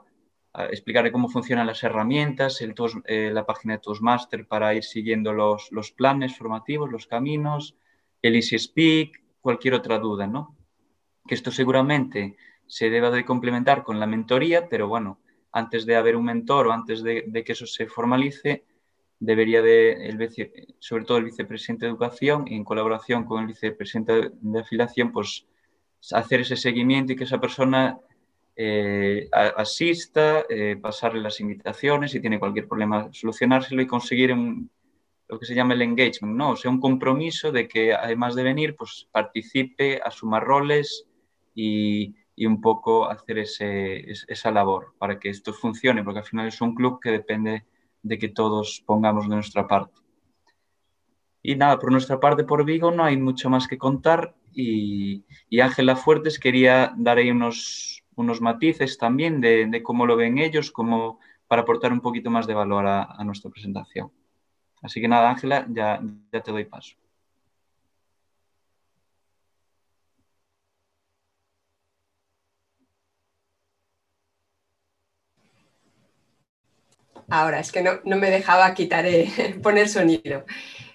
explicarle 0.55 1.13
cómo 1.13 1.29
funcionan 1.29 1.67
las 1.67 1.83
herramientas, 1.83 2.61
eh, 2.61 3.31
la 3.33 3.47
página 3.47 3.75
de 3.75 3.81
Toastmaster 3.81 4.47
para 4.47 4.75
ir 4.75 4.85
siguiendo 4.85 5.33
los, 5.33 5.71
planes 5.97 6.37
formativos, 6.37 6.91
los 6.91 7.07
caminos, 7.07 7.75
el 8.21 8.37
Easy 8.37 8.59
Speak, 8.59 9.23
cualquier 9.41 9.75
otra 9.75 9.99
duda, 9.99 10.27
¿no? 10.27 10.57
Que 11.27 11.35
esto 11.35 11.51
seguramente 11.51 12.37
se 12.67 12.91
deba 12.91 13.11
de 13.11 13.25
complementar 13.25 13.83
con 13.83 13.99
la 13.99 14.07
mentoría, 14.07 14.69
pero 14.69 14.89
bueno, 14.89 15.21
antes 15.53 15.87
de 15.87 15.97
haber 15.97 16.17
un 16.17 16.25
mentor 16.25 16.67
o 16.67 16.73
antes 16.73 17.03
de, 17.03 17.25
que 17.45 17.53
eso 17.53 17.67
se 17.67 17.87
formalice, 17.87 18.65
debería 19.19 19.63
de, 19.63 20.07
el 20.07 20.75
sobre 20.81 21.05
todo 21.05 21.19
el 21.19 21.25
vicepresidente 21.25 21.87
de 21.87 21.91
Educación, 21.91 22.45
en 22.49 22.65
colaboración 22.65 23.25
con 23.25 23.41
el 23.41 23.47
vicepresidente 23.47 24.33
de 24.41 24.61
afiliación, 24.61 25.13
pues 25.13 25.47
hacer 26.11 26.41
ese 26.41 26.57
seguimiento 26.57 27.13
y 27.13 27.17
que 27.17 27.25
esa 27.25 27.41
persona 27.41 27.99
eh, 28.57 29.29
asista, 29.33 30.45
eh, 30.49 30.77
pasarle 30.81 31.21
las 31.21 31.41
invitaciones, 31.41 32.11
si 32.11 32.21
tiene 32.21 32.39
cualquier 32.39 32.69
problema, 32.69 33.09
solucionárselo 33.13 33.83
y 33.83 33.87
conseguir 33.87 34.35
lo 35.29 35.39
que 35.39 35.47
se 35.47 35.55
llama 35.55 35.75
el 35.75 35.83
engagement, 35.83 36.37
¿no? 36.37 36.51
O 36.51 36.57
sea, 36.57 36.71
un 36.71 36.81
compromiso 36.81 37.53
de 37.53 37.67
que 37.67 37.95
además 37.95 38.35
de 38.35 38.43
venir, 38.43 38.77
pues 38.77 39.09
participe, 39.11 40.01
asuma 40.05 40.41
roles 40.41 41.07
y, 41.55 42.15
y 42.35 42.47
un 42.47 42.61
poco 42.61 43.09
hacer 43.09 43.39
ese, 43.39 44.11
esa 44.11 44.51
labor 44.51 44.95
para 44.99 45.19
que 45.19 45.31
esto 45.31 45.53
funcione, 45.53 46.03
porque 46.03 46.21
al 46.21 46.27
final 46.27 46.49
es 46.49 46.61
un 46.61 46.75
club 46.75 47.01
que 47.01 47.11
depende 47.11 47.65
de 48.03 48.19
que 48.19 48.29
todos 48.29 48.83
pongamos 48.85 49.29
de 49.29 49.37
nuestra 49.37 49.67
parte. 49.67 50.01
Y 51.43 51.57
nada, 51.57 51.79
por 51.79 51.91
nuestra 51.91 52.21
parte 52.21 52.45
por 52.45 52.65
Vigo 52.65 52.91
no 52.91 53.05
hay 53.05 53.17
mucho 53.17 53.51
más 53.51 53.67
que 53.67 53.79
contar 53.79 54.35
y, 54.55 55.25
Ángela 55.61 55.97
Fuertes 55.97 56.39
quería 56.39 56.93
dar 56.97 57.19
ahí 57.19 57.31
unos, 57.31 58.02
unos 58.17 58.41
matices 58.41 58.99
también 58.99 59.41
de, 59.41 59.83
cómo 59.83 60.07
lo 60.07 60.17
ven 60.17 60.39
ellos, 60.39 60.71
como 60.71 61.19
para 61.47 61.63
aportar 61.63 61.93
un 61.93 62.01
poquito 62.01 62.31
más 62.31 62.47
de 62.47 62.55
valor 62.55 62.87
a, 62.87 63.23
nuestra 63.25 63.51
presentación. 63.51 64.11
Así 64.83 65.01
que 65.01 65.09
nada, 65.09 65.31
Ángela, 65.31 65.67
ya, 65.71 66.01
te 66.31 66.51
doy 66.51 66.65
paso. 66.65 66.97
Ahora, 77.29 77.61
es 77.61 77.73
que 77.73 77.83
no, 77.83 78.17
me 78.17 78.31
dejaba 78.31 78.75
quitar, 78.75 79.07
eh, 79.07 79.59
poner 79.63 79.89
sonido. 79.89 80.45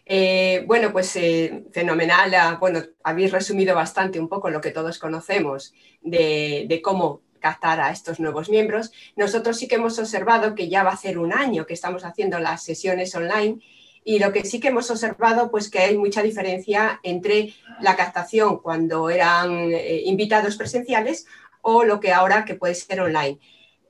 Eh, 0.10 0.64
bueno, 0.66 0.92
pues 0.94 1.14
eh, 1.18 1.66
fenomenal. 1.72 2.58
Bueno, 2.60 2.82
habéis 3.04 3.32
resumido 3.32 3.76
bastante 3.76 4.20
un 4.20 4.30
poco 4.30 4.50
lo 4.50 4.62
que 4.62 4.72
todos 4.72 5.00
conocemos 5.00 5.74
de, 6.02 6.82
cómo 6.84 7.22
captar 7.40 7.82
a 7.82 7.92
estos 7.92 8.20
nuevos 8.20 8.50
miembros. 8.50 8.92
Nosotros 9.18 9.58
sí 9.58 9.68
que 9.68 9.76
hemos 9.76 10.00
observado 10.00 10.56
que 10.56 10.70
ya 10.70 10.84
va 10.84 10.92
a 10.92 10.98
ser 10.98 11.20
un 11.20 11.34
año 11.34 11.66
que 11.66 11.74
estamos 11.74 12.06
haciendo 12.06 12.40
las 12.40 12.64
sesiones 12.64 13.14
online 13.16 13.60
y 14.06 14.20
lo 14.20 14.32
que 14.32 14.46
sí 14.46 14.62
que 14.62 14.70
hemos 14.70 14.90
observado 14.90 15.52
pues 15.52 15.70
que 15.70 15.80
hay 15.80 15.98
mucha 15.98 16.24
diferencia 16.24 17.02
entre 17.04 17.54
la 17.82 17.98
captación 17.98 18.60
cuando 18.60 19.10
eran 19.10 19.72
invitados 20.06 20.56
presenciales 20.56 21.28
o 21.62 21.84
lo 21.84 22.00
que 22.00 22.14
ahora 22.14 22.46
que 22.46 22.56
puede 22.56 22.76
ser 22.76 23.02
online. 23.02 23.40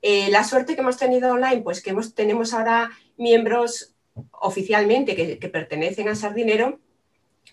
Eh, 0.01 0.29
la 0.29 0.43
suerte 0.43 0.75
que 0.75 0.81
hemos 0.81 0.97
tenido 0.97 1.31
online, 1.31 1.61
pues 1.61 1.81
que 1.81 1.91
hemos, 1.91 2.13
tenemos 2.13 2.53
ahora 2.53 2.91
miembros 3.17 3.93
oficialmente 4.31 5.15
que, 5.15 5.49
pertenecen 5.49 6.09
a 6.09 6.15
Sardinero, 6.15 6.79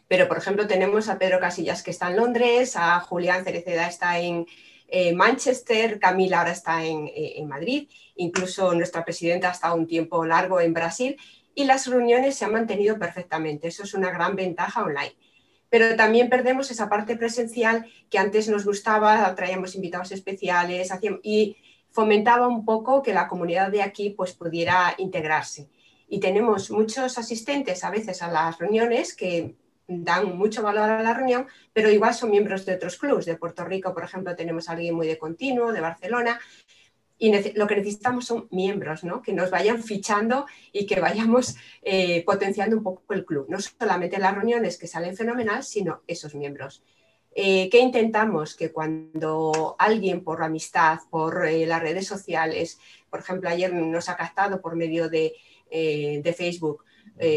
pero 0.08 0.28
por 0.28 0.38
ejemplo 0.38 0.66
tenemos 0.66 1.08
a 1.08 1.18
Pedro 1.18 1.40
Casillas 1.40 1.82
que 1.82 1.90
está 1.90 2.10
en 2.10 2.16
Londres, 2.16 2.76
a 2.76 3.00
Julián 3.00 3.44
Cereceda 3.44 3.86
está 3.86 4.18
en 4.18 4.46
eh, 4.88 5.14
Manchester, 5.14 5.98
Camila 5.98 6.38
ahora 6.40 6.52
está 6.52 6.84
en, 6.84 7.06
eh, 7.08 7.34
en, 7.36 7.48
Madrid, 7.48 7.88
incluso 8.16 8.74
nuestra 8.74 9.04
presidenta 9.04 9.48
ha 9.48 9.52
estado 9.52 9.74
un 9.76 9.86
tiempo 9.86 10.24
largo 10.24 10.60
en 10.60 10.74
Brasil 10.74 11.16
y 11.54 11.64
las 11.64 11.86
reuniones 11.86 12.36
se 12.36 12.44
han 12.44 12.52
mantenido 12.52 12.98
perfectamente. 12.98 13.68
Eso 13.68 13.84
es 13.84 13.94
una 13.94 14.10
gran 14.10 14.34
ventaja 14.36 14.82
online. 14.82 15.14
Pero 15.70 15.96
también 15.96 16.28
perdemos 16.28 16.70
esa 16.70 16.88
parte 16.88 17.16
presencial 17.16 17.86
que 18.10 18.18
antes 18.18 18.48
nos 18.48 18.64
gustaba, 18.64 19.34
traíamos 19.34 19.74
invitados 19.74 20.12
especiales 20.12 20.88
y 21.22 21.56
fomentaba 21.90 22.48
un 22.48 22.64
poco 22.64 23.02
que 23.02 23.14
la 23.14 23.28
comunidad 23.28 23.70
de 23.70 23.82
aquí 23.82 24.10
pues, 24.10 24.34
pudiera 24.34 24.94
integrarse. 24.98 25.68
Y 26.14 26.20
tenemos 26.20 26.70
muchos 26.70 27.18
asistentes 27.18 27.82
a 27.82 27.90
veces 27.90 28.22
a 28.22 28.30
las 28.30 28.56
reuniones 28.56 29.16
que 29.16 29.56
dan 29.88 30.38
mucho 30.38 30.62
valor 30.62 30.88
a 30.88 31.02
la 31.02 31.12
reunión, 31.12 31.48
pero 31.72 31.90
igual 31.90 32.14
son 32.14 32.30
miembros 32.30 32.64
de 32.64 32.76
otros 32.76 32.98
clubes. 32.98 33.26
De 33.26 33.34
Puerto 33.34 33.64
Rico, 33.64 33.92
por 33.92 34.04
ejemplo, 34.04 34.36
tenemos 34.36 34.68
alguien 34.68 34.94
muy 34.94 35.08
de 35.08 35.18
continuo, 35.18 35.72
de 35.72 35.80
Barcelona, 35.80 36.38
y 37.18 37.32
lo 37.56 37.66
que 37.66 37.74
necesitamos 37.74 38.26
son 38.26 38.46
miembros, 38.52 39.02
¿no? 39.02 39.22
que 39.22 39.32
nos 39.32 39.50
vayan 39.50 39.82
fichando 39.82 40.46
y 40.70 40.86
que 40.86 41.00
vayamos 41.00 41.56
eh, 41.82 42.24
potenciando 42.24 42.76
un 42.76 42.84
poco 42.84 43.12
el 43.12 43.24
club. 43.24 43.46
No 43.48 43.58
solamente 43.60 44.16
las 44.20 44.36
reuniones 44.36 44.78
que 44.78 44.86
salen 44.86 45.16
fenomenal, 45.16 45.64
sino 45.64 46.02
esos 46.06 46.36
miembros. 46.36 46.84
Eh, 47.34 47.68
¿Qué 47.70 47.80
intentamos? 47.80 48.54
Que 48.54 48.70
cuando 48.70 49.74
alguien 49.80 50.22
por 50.22 50.44
amistad, 50.44 51.00
por 51.10 51.44
eh, 51.44 51.66
las 51.66 51.82
redes 51.82 52.06
sociales, 52.06 52.78
por 53.10 53.18
ejemplo, 53.18 53.48
ayer 53.50 53.74
nos 53.74 54.08
ha 54.08 54.16
captado 54.16 54.60
por 54.60 54.76
medio 54.76 55.08
de, 55.08 55.32
eh, 55.74 56.34
Facebook 56.36 56.84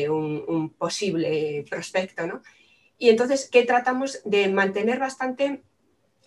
un, 0.10 0.74
posible 0.78 1.66
prospecto, 1.70 2.26
¿no? 2.26 2.42
Y 2.98 3.10
entonces, 3.10 3.48
¿qué 3.52 3.64
tratamos? 3.64 4.22
De 4.26 4.48
mantener 4.48 5.00
bastante 5.00 5.62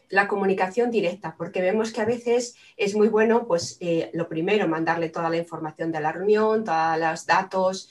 la 0.08 0.28
comunicación 0.28 0.90
directa, 0.90 1.34
porque 1.36 1.60
vemos 1.60 1.92
que 1.92 2.00
a 2.00 2.04
veces 2.04 2.56
es 2.76 2.94
muy 2.94 3.08
bueno, 3.08 3.46
pues 3.46 3.78
lo 4.12 4.28
primero, 4.28 4.68
mandarle 4.68 5.08
toda 5.08 5.30
la 5.30 5.36
información 5.36 5.90
de 5.90 6.00
la 6.00 6.12
reunión, 6.12 6.64
todos 6.64 6.98
los 6.98 7.26
datos, 7.26 7.90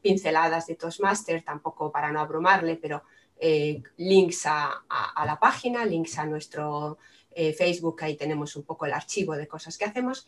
pinceladas 0.00 0.66
de 0.66 0.76
Toastmaster, 0.76 1.42
tampoco 1.42 1.90
para 1.90 2.12
no 2.12 2.20
abrumarle, 2.20 2.76
pero 2.76 3.02
eh, 3.36 3.82
links 3.96 4.46
a, 4.46 4.84
la 5.26 5.38
página, 5.38 5.84
links 5.84 6.18
a 6.18 6.26
nuestro 6.26 6.98
eh, 7.30 7.52
Facebook, 7.52 8.02
ahí 8.02 8.16
tenemos 8.16 8.54
un 8.56 8.62
poco 8.62 8.86
el 8.86 8.92
archivo 8.92 9.36
de 9.36 9.48
cosas 9.48 9.76
que 9.76 9.84
hacemos. 9.84 10.26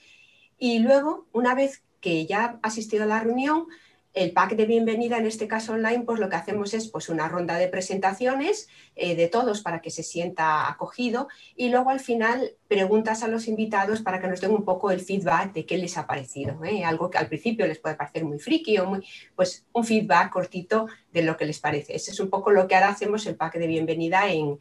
Y 0.58 0.80
luego, 0.80 1.26
una 1.32 1.54
vez 1.54 1.82
que 2.06 2.24
ya 2.24 2.60
ha 2.62 2.68
asistido 2.68 3.02
a 3.02 3.06
la 3.06 3.18
reunión, 3.18 3.66
el 4.14 4.30
pack 4.30 4.54
de 4.54 4.64
bienvenida, 4.64 5.18
en 5.18 5.26
este 5.26 5.48
caso 5.48 5.72
online, 5.72 6.04
pues 6.04 6.20
lo 6.20 6.28
que 6.28 6.36
hacemos 6.36 6.72
es 6.72 6.86
pues, 6.86 7.08
una 7.08 7.26
ronda 7.26 7.56
de 7.56 7.66
presentaciones 7.66 8.68
eh, 8.94 9.16
de 9.16 9.26
todos 9.26 9.60
para 9.60 9.82
que 9.82 9.90
se 9.90 10.04
sienta 10.04 10.70
acogido 10.70 11.26
y 11.56 11.68
luego 11.68 11.90
al 11.90 11.98
final 11.98 12.52
preguntas 12.68 13.24
a 13.24 13.28
los 13.28 13.48
invitados 13.48 14.02
para 14.02 14.20
que 14.20 14.28
nos 14.28 14.40
den 14.40 14.52
un 14.52 14.64
poco 14.64 14.92
el 14.92 15.00
feedback 15.00 15.52
de 15.52 15.66
qué 15.66 15.78
les 15.78 15.98
ha 15.98 16.06
parecido. 16.06 16.62
¿eh? 16.64 16.84
Algo 16.84 17.10
que 17.10 17.18
al 17.18 17.26
principio 17.26 17.66
les 17.66 17.80
puede 17.80 17.96
parecer 17.96 18.24
muy 18.24 18.38
friki 18.38 18.78
o 18.78 18.86
muy, 18.86 19.04
pues 19.34 19.66
un 19.72 19.84
feedback 19.84 20.30
cortito 20.30 20.86
de 21.12 21.22
lo 21.22 21.36
que 21.36 21.44
les 21.44 21.58
parece. 21.58 21.96
Ese 21.96 22.12
es 22.12 22.20
un 22.20 22.30
poco 22.30 22.52
lo 22.52 22.68
que 22.68 22.76
ahora 22.76 22.90
hacemos 22.90 23.26
el 23.26 23.34
pack 23.34 23.58
de 23.58 23.66
bienvenida 23.66 24.30
en 24.30 24.60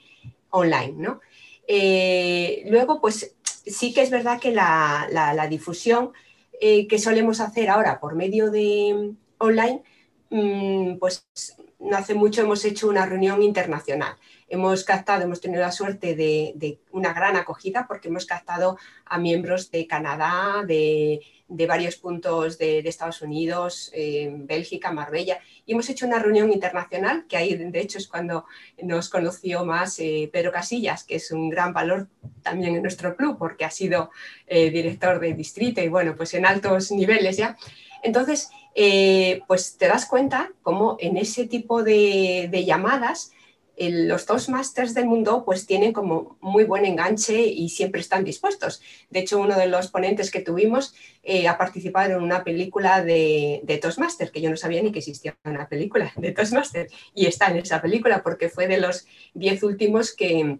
online. 0.49 0.95
¿no? 0.97 1.21
Eh, 1.67 2.63
luego, 2.69 2.99
pues 2.99 3.35
sí 3.65 3.93
que 3.93 4.01
es 4.01 4.09
verdad 4.09 4.39
que 4.39 4.51
la, 4.51 5.47
difusión 5.49 6.11
que 6.59 6.99
solemos 6.99 7.39
hacer 7.39 7.69
ahora 7.69 7.99
por 7.99 8.15
medio 8.15 8.51
de 8.51 9.13
online, 9.37 9.83
mm, 10.29 10.97
pues 10.97 11.27
no 11.79 11.97
hace 11.97 12.15
mucho 12.15 12.41
hemos 12.41 12.65
hecho 12.65 12.87
una 12.87 13.05
reunión 13.05 13.41
internacional. 13.43 14.15
Hemos 14.47 14.83
captado, 14.83 15.23
hemos 15.23 15.41
tenido 15.41 15.61
la 15.61 15.71
suerte 15.71 16.15
de, 16.15 16.79
una 16.91 17.13
gran 17.13 17.35
acogida 17.35 17.85
porque 17.87 18.09
hemos 18.09 18.25
captado 18.25 18.77
a 19.05 19.17
miembros 19.17 19.71
de 19.71 19.87
Canadá, 19.87 20.63
de, 20.65 21.19
varios 21.47 21.95
puntos 21.95 22.57
de, 22.57 22.79
Estados 22.79 23.21
Unidos, 23.21 23.91
Bélgica, 23.93 24.91
Marbella, 24.91 25.39
y 25.65 25.73
hemos 25.73 25.89
hecho 25.89 26.05
una 26.05 26.19
reunión 26.19 26.51
internacional, 26.51 27.25
que 27.27 27.37
ahí 27.37 27.55
de 27.55 27.79
hecho 27.79 27.97
es 27.97 28.07
cuando 28.07 28.45
nos 28.81 29.09
conoció 29.09 29.65
más 29.65 29.99
eh, 29.99 30.29
Pedro 30.31 30.51
Casillas, 30.51 31.03
que 31.03 31.15
es 31.15 31.31
un 31.31 31.49
gran 31.49 31.73
valor 31.73 32.07
también 32.43 32.75
en 32.75 32.83
nuestro 32.83 33.15
club 33.15 33.37
porque 33.39 33.65
ha 33.65 33.71
sido 33.71 34.11
eh, 34.45 34.69
director 34.69 35.19
de 35.19 35.33
distrito 35.33 35.81
y 35.81 35.87
bueno, 35.87 36.15
pues 36.15 36.33
en 36.35 36.45
altos 36.45 36.91
niveles 36.91 37.37
ya. 37.37 37.57
Entonces, 38.03 38.49
eh, 38.75 39.41
pues 39.47 39.77
te 39.77 39.87
das 39.87 40.05
cuenta 40.05 40.51
cómo 40.61 40.97
en 40.99 41.17
ese 41.17 41.47
tipo 41.47 41.81
de, 41.81 42.63
llamadas 42.65 43.31
los 43.77 44.25
dos 44.25 44.45
Toastmasters 44.45 44.93
del 44.93 45.05
mundo 45.05 45.43
pues 45.45 45.65
tienen 45.65 45.93
como 45.93 46.37
muy 46.41 46.63
buen 46.63 46.85
enganche 46.85 47.45
y 47.45 47.69
siempre 47.69 48.01
están 48.01 48.23
dispuestos. 48.23 48.81
De 49.09 49.19
hecho, 49.19 49.39
uno 49.39 49.57
de 49.57 49.67
los 49.67 49.89
ponentes 49.89 50.31
que 50.31 50.41
tuvimos 50.41 50.93
eh, 51.23 51.47
ha 51.47 51.57
participado 51.57 52.17
en 52.17 52.23
una 52.23 52.43
película 52.43 53.03
de, 53.03 53.61
de 53.63 53.77
Toastmaster, 53.77 54.31
que 54.31 54.41
yo 54.41 54.49
no 54.49 54.57
sabía 54.57 54.81
ni 54.81 54.91
que 54.91 54.99
existía 54.99 55.35
una 55.43 55.67
película 55.67 56.11
de 56.15 56.31
Toastmaster, 56.31 56.87
y 57.13 57.25
está 57.25 57.47
en 57.47 57.57
esa 57.57 57.81
película 57.81 58.23
porque 58.23 58.49
fue 58.49 58.67
de 58.67 58.79
los 58.79 59.05
diez 59.33 59.63
últimos 59.63 60.15
que, 60.15 60.59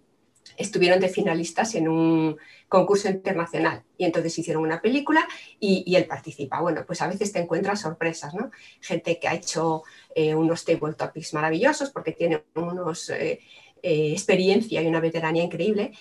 estuvieron 0.56 1.00
de 1.00 1.08
finalistas 1.08 1.74
en 1.74 1.88
un 1.88 2.36
concurso 2.68 3.08
internacional 3.08 3.84
y 3.96 4.04
entonces 4.04 4.38
hicieron 4.38 4.62
una 4.62 4.80
película 4.80 5.26
y, 5.60 5.94
él 5.94 6.06
participa. 6.06 6.60
Bueno, 6.60 6.84
pues 6.86 7.00
a 7.02 7.08
veces 7.08 7.32
te 7.32 7.38
encuentras 7.38 7.80
sorpresas, 7.80 8.34
¿no? 8.34 8.50
Gente 8.80 9.18
que 9.18 9.28
ha 9.28 9.34
hecho 9.34 9.82
eh, 10.14 10.34
unos 10.34 10.64
table 10.64 10.94
topics 10.94 11.34
maravillosos 11.34 11.90
porque 11.90 12.12
tiene 12.12 12.44
unos 12.54 13.10
eh, 13.10 13.40
eh, 13.82 14.12
experiencia 14.12 14.82
y 14.82 14.86
una 14.86 15.00
veteranía 15.00 15.44
increíble 15.44 15.92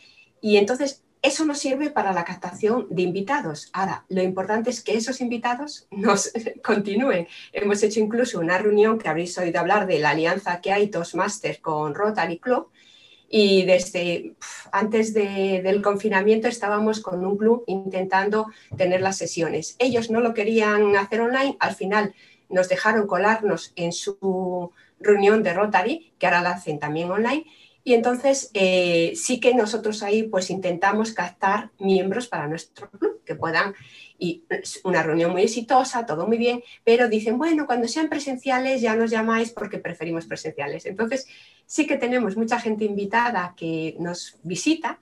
y 0.42 0.58
entonces 0.58 1.04
eso 1.26 1.44
nos 1.44 1.58
sirve 1.58 1.90
para 1.90 2.14
la 2.14 2.24
captación 2.24 2.86
de 2.92 3.02
invitados. 3.02 3.70
Ahora, 3.74 4.06
lo 4.10 4.22
importante 4.22 4.70
es 4.70 4.84
que 4.84 4.94
esos 4.96 5.22
invitados 5.22 5.88
nos 5.90 6.32
continúen. 6.64 7.28
Hemos 7.52 7.82
hecho 7.82 8.00
incluso 8.00 8.40
una 8.40 8.60
reunión 8.60 9.00
que 9.00 9.10
habréis 9.10 9.36
oído 9.40 9.60
hablar 9.60 9.88
de 9.88 9.98
la 9.98 10.12
alianza 10.12 10.62
que 10.62 10.72
hay 10.72 10.88
Toastmasters 10.88 11.60
con 11.60 11.96
Rotary 11.96 12.38
Club, 12.38 12.70
y 13.30 13.64
desde 13.64 14.34
antes 14.72 15.14
del 15.14 15.82
confinamiento 15.82 16.48
estábamos 16.48 17.00
con 17.00 17.26
un 17.26 17.38
club 17.38 17.64
intentando 17.68 18.48
tener 18.78 19.02
las 19.02 19.18
sesiones. 19.18 19.76
Ellos 19.80 20.10
no 20.10 20.22
lo 20.22 20.34
querían 20.34 20.96
hacer 20.96 21.22
online, 21.22 21.58
al 21.60 21.76
final 21.76 22.14
nos 22.50 22.70
dejaron 22.70 23.08
colarnos 23.08 23.74
en 23.76 23.92
su 23.92 24.72
reunión 25.00 25.44
de 25.44 25.54
Rotary, 25.54 26.14
que 26.18 26.28
ahora 26.28 26.42
la 26.42 26.52
hacen 26.52 26.80
también 26.80 27.12
online, 27.12 27.46
y 27.88 27.94
entonces 27.94 28.50
eh, 28.56 29.14
sí 29.16 29.40
que 29.40 29.54
nosotros 29.54 30.02
ahí 30.02 30.24
pues 30.24 30.50
intentamos 30.50 31.14
captar 31.14 31.70
miembros 31.78 32.28
para 32.28 32.48
nuestro 32.48 32.90
club 32.90 33.22
que 33.24 33.36
puedan, 33.36 33.76
y 34.18 34.44
una 34.84 35.04
reunión 35.04 35.32
muy 35.32 35.44
exitosa, 35.44 36.04
todo 36.04 36.26
muy 36.26 36.40
bien, 36.40 36.64
pero 36.84 37.08
dicen, 37.08 37.38
bueno, 37.38 37.68
cuando 37.68 37.88
sean 37.88 38.10
presenciales 38.10 38.82
ya 38.82 38.96
nos 38.96 39.12
llamáis 39.12 39.52
porque 39.52 39.78
preferimos 39.78 40.26
presenciales. 40.26 40.88
Entonces 40.88 41.28
sí 41.68 41.86
que 41.86 41.98
tenemos 41.98 42.36
mucha 42.36 42.60
gente 42.60 42.86
invitada 42.86 43.54
que 43.56 43.96
nos 44.00 44.40
visita, 44.42 45.00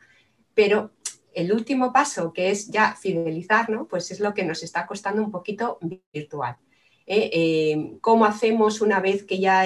pero 0.53 0.91
el 1.33 1.53
último 1.53 1.93
paso, 1.93 2.33
que 2.33 2.51
es 2.51 2.67
ya 2.67 2.95
fidelizar, 2.95 3.69
¿no? 3.69 3.87
pues 3.87 4.11
es 4.11 4.19
lo 4.19 4.33
que 4.33 4.43
nos 4.43 4.61
está 4.61 4.85
costando 4.85 5.23
un 5.23 5.31
poquito 5.31 5.79
virtual. 6.11 6.57
¿eh? 7.05 7.29
Eh, 7.31 7.97
¿Cómo 8.01 8.25
hacemos 8.25 8.81
una 8.81 8.99
vez 8.99 9.23
que 9.23 9.39
ya 9.39 9.63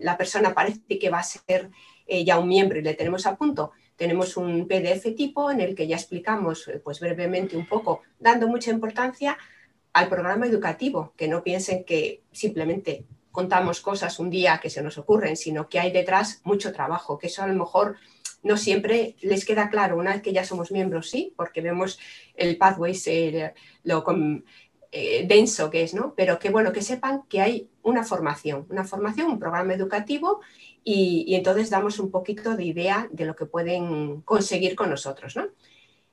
la 0.00 0.18
persona 0.18 0.52
parece 0.52 0.98
que 0.98 1.08
va 1.08 1.20
a 1.20 1.22
ser 1.22 1.70
eh, 2.08 2.24
ya 2.24 2.38
un 2.38 2.48
miembro 2.48 2.78
y 2.78 2.82
le 2.82 2.94
tenemos 2.94 3.26
a 3.26 3.36
punto, 3.36 3.72
tenemos 3.94 4.36
un 4.36 4.66
PDF 4.66 5.14
tipo 5.14 5.50
en 5.50 5.60
el 5.60 5.74
que 5.74 5.86
ya 5.86 5.96
explicamos 5.96 6.66
eh, 6.66 6.80
pues 6.82 7.00
brevemente 7.00 7.56
un 7.56 7.66
poco, 7.66 8.00
dando 8.18 8.48
mucha 8.48 8.70
importancia 8.70 9.36
al 9.92 10.08
programa 10.08 10.46
educativo, 10.46 11.12
que 11.16 11.28
no 11.28 11.42
piensen 11.42 11.84
que 11.84 12.22
simplemente 12.32 13.04
contamos 13.30 13.80
cosas 13.80 14.18
un 14.18 14.30
día 14.30 14.58
que 14.62 14.70
se 14.70 14.82
nos 14.82 14.96
ocurren, 14.98 15.36
sino 15.36 15.68
que 15.68 15.80
hay 15.80 15.92
detrás 15.92 16.40
mucho 16.44 16.72
trabajo, 16.72 17.18
que 17.18 17.26
eso 17.26 17.42
a 17.42 17.46
lo 17.46 17.54
mejor 17.54 17.96
no 18.42 18.56
siempre 18.56 19.16
les 19.20 19.44
queda 19.44 19.68
claro 19.68 19.98
una 19.98 20.12
vez 20.12 20.22
que 20.22 20.32
ya 20.32 20.44
somos 20.44 20.70
miembros, 20.70 21.10
sí, 21.10 21.34
porque 21.36 21.60
vemos 21.60 21.98
el 22.34 22.56
pathway, 22.56 22.96
lo 23.82 24.04
eh, 24.90 25.26
denso 25.26 25.70
que 25.70 25.82
es, 25.82 25.94
¿no? 25.94 26.14
Pero 26.16 26.38
que 26.38 26.50
bueno, 26.50 26.72
que 26.72 26.82
sepan 26.82 27.22
que 27.28 27.40
hay 27.40 27.70
una 27.82 28.04
formación, 28.04 28.66
una 28.70 28.84
formación, 28.84 29.30
un 29.30 29.38
programa 29.38 29.74
educativo 29.74 30.40
y, 30.82 31.34
entonces 31.34 31.68
damos 31.68 31.98
un 31.98 32.10
poquito 32.10 32.56
de 32.56 32.64
idea 32.64 33.08
de 33.10 33.26
lo 33.26 33.36
que 33.36 33.44
pueden 33.44 34.22
conseguir 34.22 34.74
con 34.74 34.88
nosotros, 34.88 35.36
¿no? 35.36 35.48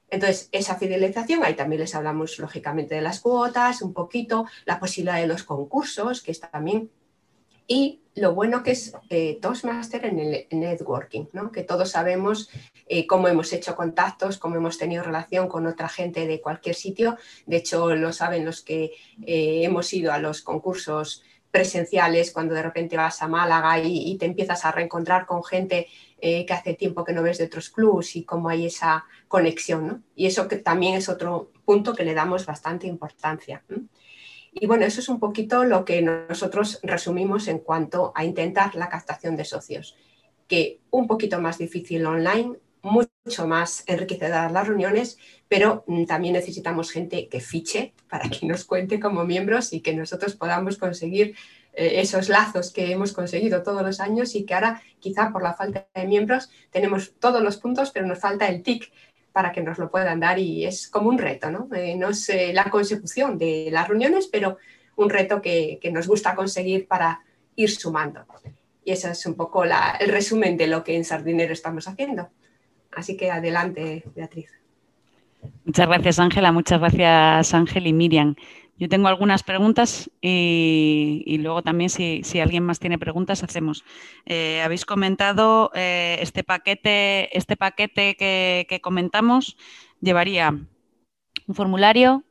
Entonces, 0.09 0.49
esa 0.51 0.75
fidelización, 0.75 1.43
ahí 1.43 1.55
también 1.55 1.81
les 1.81 1.95
hablamos 1.95 2.37
lógicamente 2.37 2.95
de 2.95 3.01
las 3.01 3.21
cuotas, 3.21 3.81
un 3.81 3.93
poquito, 3.93 4.45
la 4.65 4.79
posibilidad 4.79 5.19
de 5.19 5.27
los 5.27 5.43
concursos, 5.43 6.21
que 6.21 6.31
está 6.31 6.51
también, 6.51 6.91
y 7.67 8.01
lo 8.15 8.33
bueno 8.33 8.63
que 8.63 8.71
es 8.71 8.93
eh, 9.09 9.39
Toastmaster 9.41 10.05
en 10.05 10.19
el 10.19 10.47
networking, 10.51 11.25
¿no? 11.33 11.51
que 11.51 11.63
todos 11.63 11.91
sabemos 11.91 12.49
eh, 12.87 13.05
cómo 13.07 13.27
hemos 13.27 13.51
hecho 13.51 13.75
contactos, 13.75 14.37
cómo 14.37 14.55
hemos 14.55 14.77
tenido 14.77 15.03
relación 15.03 15.49
con 15.49 15.67
otra 15.67 15.89
gente 15.89 16.25
de 16.25 16.39
cualquier 16.39 16.75
sitio. 16.75 17.17
De 17.45 17.57
hecho, 17.57 17.93
lo 17.95 18.13
saben 18.13 18.45
los 18.45 18.61
que 18.61 18.93
eh, 19.25 19.61
hemos 19.63 19.91
ido 19.91 20.13
a 20.13 20.19
los 20.19 20.41
concursos 20.41 21.23
presenciales, 21.55 22.31
cuando 22.31 22.53
de 22.53 22.61
repente 22.61 22.97
vas 22.97 23.21
a 23.21 23.29
Málaga 23.29 23.79
y, 23.79 24.17
te 24.17 24.25
empiezas 24.25 24.65
a 24.65 24.73
reencontrar 24.73 25.25
con 25.25 25.41
gente 25.41 25.87
eh, 26.19 26.45
que 26.45 26.51
hace 26.53 26.73
tiempo 26.73 27.05
que 27.05 27.13
no 27.13 27.23
ves 27.23 27.37
de 27.37 27.45
otros 27.45 27.69
clubs 27.69 28.17
y 28.17 28.25
cómo 28.25 28.49
hay 28.49 28.65
esa 28.65 29.05
conexión. 29.29 30.03
Y 30.15 30.25
eso 30.25 30.49
que 30.49 30.57
también 30.57 30.95
es 30.95 31.07
otro 31.07 31.53
punto 31.63 31.95
que 31.95 32.03
le 32.03 32.13
damos 32.13 32.45
bastante 32.45 32.87
importancia. 32.87 33.63
Y 34.57 34.67
bueno, 34.67 34.85
eso 34.85 35.01
es 35.01 35.09
un 35.09 35.19
poquito 35.19 35.65
lo 35.65 35.83
que 35.83 36.01
nosotros 36.01 36.79
resumimos 36.81 37.49
en 37.49 37.59
cuanto 37.59 38.13
a 38.15 38.23
intentar 38.23 38.73
la 38.75 38.87
captación 38.87 39.35
de 39.35 39.43
socios, 39.43 39.97
que 40.47 40.79
un 40.91 41.07
poquito 41.07 41.41
más 41.41 41.57
difícil 41.57 42.05
online, 42.05 42.55
mucho 42.81 43.47
más 43.47 43.83
enriquecedoras 43.85 44.53
las 44.53 44.65
reuniones, 44.65 45.17
pero 45.49 45.83
mm, 45.87 46.05
también 46.05 46.35
necesitamos 46.35 46.91
gente 46.91 47.27
que 47.27 47.41
fiche 47.41 47.93
para 48.09 48.29
que 48.29 48.45
nos 48.45 48.63
cuente 48.63 48.97
como 48.97 49.25
miembros 49.25 49.73
y 49.73 49.81
que 49.81 49.93
nosotros 49.93 50.35
podamos 50.35 50.77
conseguir 50.77 51.35
eh, 51.73 51.99
esos 51.99 52.29
lazos 52.29 52.71
que 52.71 52.93
hemos 52.93 53.11
conseguido 53.11 53.61
todos 53.61 53.81
los 53.81 53.99
años 53.99 54.35
y 54.35 54.45
que 54.45 54.53
ahora 54.53 54.81
quizá 54.99 55.33
por 55.33 55.43
la 55.43 55.55
falta 55.55 55.85
de 55.93 56.07
miembros 56.07 56.49
tenemos 56.69 57.13
todos 57.19 57.43
los 57.43 57.57
puntos, 57.57 57.91
pero 57.91 58.07
nos 58.07 58.19
falta 58.19 58.47
el 58.47 58.63
TIC 58.63 58.89
para 59.35 59.51
que 59.51 59.61
nos 59.61 59.77
lo 59.77 59.91
puedan 59.91 60.21
dar 60.21 60.39
y 60.39 60.63
es 60.63 60.87
como 60.87 61.09
un 61.09 61.17
reto, 61.17 61.51
¿no? 61.51 61.67
Eh, 61.75 61.97
no 61.97 62.11
es 62.11 62.29
eh, 62.29 62.53
la 62.53 62.69
consecución 62.69 63.37
de 63.37 63.67
las 63.69 63.85
reuniones, 63.85 64.29
pero 64.31 64.57
un 64.95 65.09
reto 65.09 65.41
que, 65.41 65.77
nos 65.91 66.07
gusta 66.07 66.35
conseguir 66.35 66.87
para 66.87 67.19
ir 67.57 67.69
sumando. 67.69 68.25
Y 68.85 68.93
ese 68.93 69.11
es 69.11 69.25
un 69.25 69.33
poco 69.33 69.65
el 69.65 70.07
resumen 70.07 70.55
de 70.55 70.67
lo 70.67 70.85
que 70.85 70.95
en 70.95 71.03
Sardinero 71.03 71.51
estamos 71.51 71.85
haciendo. 71.85 72.29
Así 72.93 73.17
que 73.17 73.29
adelante, 73.29 74.05
Beatriz. 74.15 74.49
Muchas 75.65 75.87
gracias, 75.89 76.19
Ángela. 76.19 76.53
Muchas 76.53 76.79
gracias, 76.79 77.53
Ángel 77.53 77.87
y 77.87 77.93
Miriam. 77.93 78.35
Yo 78.77 78.89
tengo 78.89 79.07
algunas 79.07 79.43
preguntas 79.43 80.09
y, 80.21 81.37
luego 81.39 81.61
también 81.61 81.89
si, 81.89 82.21
alguien 82.39 82.63
más 82.63 82.79
tiene 82.79 82.97
preguntas 82.97 83.43
hacemos. 83.43 83.85
Eh, 84.25 84.61
habéis 84.63 84.85
comentado 84.85 85.71
eh, 85.73 86.17
este 86.19 86.43
paquete, 86.43 87.35
este 87.37 87.55
paquete 87.55 88.15
que, 88.15 88.79
comentamos 88.81 89.57
llevaría 90.01 90.49
un 91.47 91.55
formulario, 91.55 92.23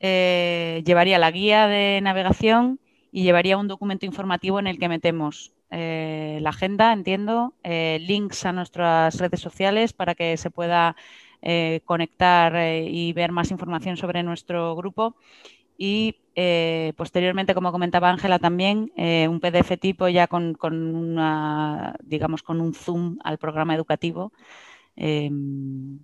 eh, 0.00 0.82
llevaría 0.84 1.18
la 1.18 1.30
guía 1.30 1.66
de 1.66 2.00
navegación 2.02 2.78
y 3.10 3.22
llevaría 3.22 3.56
un 3.56 3.68
documento 3.68 4.06
informativo 4.06 4.58
en 4.58 4.66
el 4.66 4.78
que 4.78 4.88
metemos 4.88 5.52
eh, 5.70 6.38
la 6.42 6.50
agenda, 6.50 6.92
entiendo, 6.92 7.54
eh, 7.62 7.98
links 8.00 8.44
a 8.44 8.52
nuestras 8.52 9.18
redes 9.18 9.40
sociales 9.40 9.92
para 9.92 10.16
que 10.16 10.36
se 10.36 10.50
pueda 10.50 10.96
eh, 11.42 11.80
conectar 11.84 12.54
y 12.84 13.12
ver 13.12 13.30
más 13.32 13.50
información 13.50 13.96
sobre 13.96 14.22
nuestro 14.22 14.74
grupo 14.74 15.16
y 15.82 16.16
eh, 16.34 16.92
posteriormente, 16.94 17.54
como 17.54 17.72
comentaba 17.72 18.10
Ángela 18.10 18.38
también, 18.38 18.92
eh, 18.98 19.26
un 19.28 19.40
PDF 19.40 19.78
tipo 19.80 20.08
ya 20.08 20.26
con, 20.26 20.54
una, 20.62 21.96
digamos, 22.02 22.42
con 22.42 22.60
un 22.60 22.74
zoom 22.74 23.16
al 23.24 23.38
programa 23.38 23.74
educativo 23.74 24.30
em, 24.94 26.00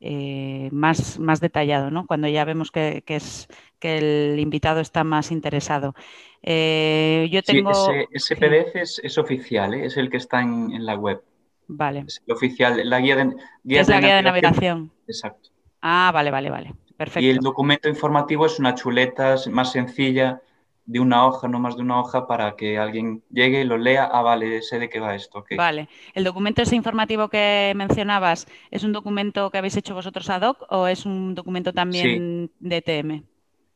eh, 0.00 0.70
más, 0.72 1.18
más 1.18 1.40
detallado, 1.40 1.90
¿no? 1.90 2.06
cuando 2.06 2.28
ya 2.28 2.46
vemos 2.46 2.70
que, 2.70 3.04
es, 3.06 3.46
que 3.78 3.98
el 3.98 4.40
invitado 4.40 4.80
está 4.80 5.04
más 5.04 5.30
interesado. 5.30 5.94
yo 6.42 7.42
tengo... 7.42 7.72
ese, 8.10 8.36
PDF 8.36 8.74
es, 9.02 9.18
oficial, 9.18 9.74
es 9.74 9.98
el 9.98 10.08
que 10.08 10.16
está 10.16 10.40
en, 10.40 10.86
la 10.86 10.94
web. 10.94 11.22
Vale. 11.68 12.04
Es 12.06 12.22
el 12.26 12.32
oficial, 12.32 12.88
la 12.88 13.00
guía 13.00 13.16
de, 13.16 13.34
es 13.68 13.86
la 13.86 14.00
guía 14.00 14.16
de 14.16 14.22
navegación. 14.22 14.92
Exacto. 15.06 15.50
Ah, 15.82 16.10
vale, 16.10 16.30
vale, 16.30 16.48
vale. 16.48 16.74
Y 17.16 17.28
el 17.28 17.38
documento 17.38 17.88
informativo 17.88 18.46
es 18.46 18.58
una 18.58 18.74
chuleta 18.74 19.36
más 19.50 19.72
sencilla 19.72 20.40
de 20.86 21.00
una 21.00 21.26
hoja, 21.26 21.48
no 21.48 21.58
más 21.58 21.76
de 21.76 21.82
una 21.82 21.98
hoja, 21.98 22.26
para 22.26 22.56
que 22.56 22.78
alguien 22.78 23.22
llegue 23.30 23.62
y 23.62 23.64
lo 23.64 23.78
lea. 23.78 24.04
Ah, 24.04 24.22
vale, 24.22 24.62
sé 24.62 24.78
de 24.78 24.88
qué 24.88 25.00
va 25.00 25.14
esto. 25.14 25.44
Vale. 25.56 25.88
¿El 26.12 26.24
documento 26.24 26.62
ese 26.62 26.76
informativo 26.76 27.28
que 27.28 27.72
mencionabas 27.74 28.46
es 28.70 28.84
un 28.84 28.92
documento 28.92 29.50
que 29.50 29.58
habéis 29.58 29.76
hecho 29.76 29.94
vosotros 29.94 30.28
ad 30.30 30.42
hoc 30.42 30.66
o 30.68 30.86
es 30.86 31.06
un 31.06 31.34
documento 31.34 31.72
también 31.72 32.50
de 32.60 32.82
TM? 32.82 33.22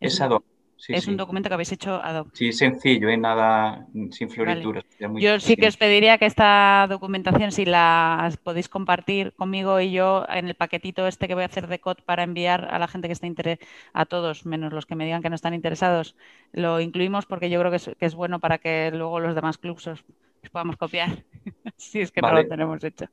Es, 0.00 0.20
ad 0.20 0.30
hoc 0.30 0.44
es 0.86 1.08
un 1.08 1.16
documento 1.16 1.48
que 1.48 1.54
habéis 1.54 1.72
hecho 1.72 2.00
ad 2.02 2.20
hoc. 2.20 2.28
Sí, 2.32 2.52
sencillo, 2.52 3.08
¿eh? 3.08 3.16
nada 3.16 3.86
sin 4.10 4.30
florituras. 4.30 4.84
yo 5.16 5.40
sí 5.40 5.56
que 5.56 5.66
os 5.66 5.76
pediría 5.76 6.18
que 6.18 6.26
esta 6.26 6.86
documentación, 6.88 7.52
si 7.52 7.64
la 7.64 8.30
podéis 8.42 8.68
compartir 8.68 9.32
conmigo 9.34 9.80
y 9.80 9.92
yo 9.92 10.24
en 10.28 10.48
el 10.48 10.54
paquetito 10.54 11.06
este 11.06 11.26
que 11.26 11.34
voy 11.34 11.42
a 11.42 11.46
hacer 11.46 11.66
de 11.66 11.80
COD 11.80 11.98
para 12.04 12.22
enviar 12.22 12.68
a 12.70 12.78
la 12.78 12.88
gente 12.88 13.08
que 13.08 13.12
esté 13.12 13.26
interesada, 13.26 13.66
a 13.92 14.06
todos, 14.06 14.46
menos 14.46 14.72
los 14.72 14.86
que 14.86 14.94
me 14.94 15.04
digan 15.04 15.22
que 15.22 15.30
no 15.30 15.34
están 15.34 15.54
interesados, 15.54 16.16
lo 16.52 16.80
incluimos 16.80 17.26
porque 17.26 17.50
yo 17.50 17.60
creo 17.60 17.72
que 17.72 18.06
es, 18.06 18.14
bueno 18.14 18.38
para 18.38 18.58
que 18.58 18.90
luego 18.92 19.20
los 19.20 19.34
demás 19.34 19.58
clubs 19.58 19.86
os, 19.86 20.04
podamos 20.52 20.76
copiar, 20.76 21.24
si 21.76 22.00
es 22.00 22.10
que 22.12 22.22
no 22.22 22.32
lo 22.32 22.46
tenemos 22.46 22.82
hecho. 22.84 23.06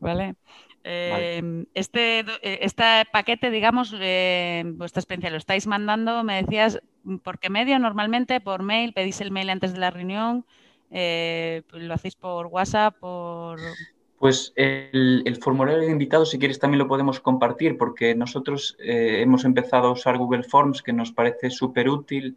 ¿Vale? 0.00 0.34
Em, 0.84 1.66
este, 1.74 2.20
eh, 2.20 2.58
este 2.62 2.82
paquete, 3.12 3.50
digamos, 3.50 3.94
eh, 4.00 4.64
vuestra 4.66 5.00
experiencia, 5.00 5.30
lo 5.30 5.36
estáis 5.36 5.66
mandando, 5.66 6.24
me 6.24 6.42
decías, 6.42 6.80
¿por 7.22 7.38
qué 7.38 7.50
medio 7.50 7.78
normalmente? 7.78 8.40
¿Por 8.40 8.62
mail? 8.62 8.92
¿Pedís 8.92 9.20
el 9.20 9.30
mail 9.30 9.50
antes 9.50 9.72
de 9.72 9.78
la 9.78 9.90
reunión? 9.90 10.44
Eh, 10.90 11.62
¿Lo 11.72 11.94
hacéis 11.94 12.16
por 12.16 12.46
WhatsApp? 12.46 12.96
Por... 12.98 13.60
Pues 14.18 14.52
el, 14.56 15.38
formulario 15.40 15.80
de 15.80 15.90
invitados, 15.90 16.30
si 16.30 16.38
quieres, 16.38 16.58
también 16.58 16.78
lo 16.78 16.88
podemos 16.88 17.18
compartir, 17.20 17.76
porque 17.76 18.14
nosotros 18.14 18.76
hemos 18.78 19.44
empezado 19.44 19.88
a 19.88 19.92
usar 19.92 20.16
Google 20.16 20.44
Forms, 20.44 20.80
que 20.80 20.92
nos 20.92 21.10
parece 21.10 21.50
súper 21.50 21.88
útil, 21.88 22.36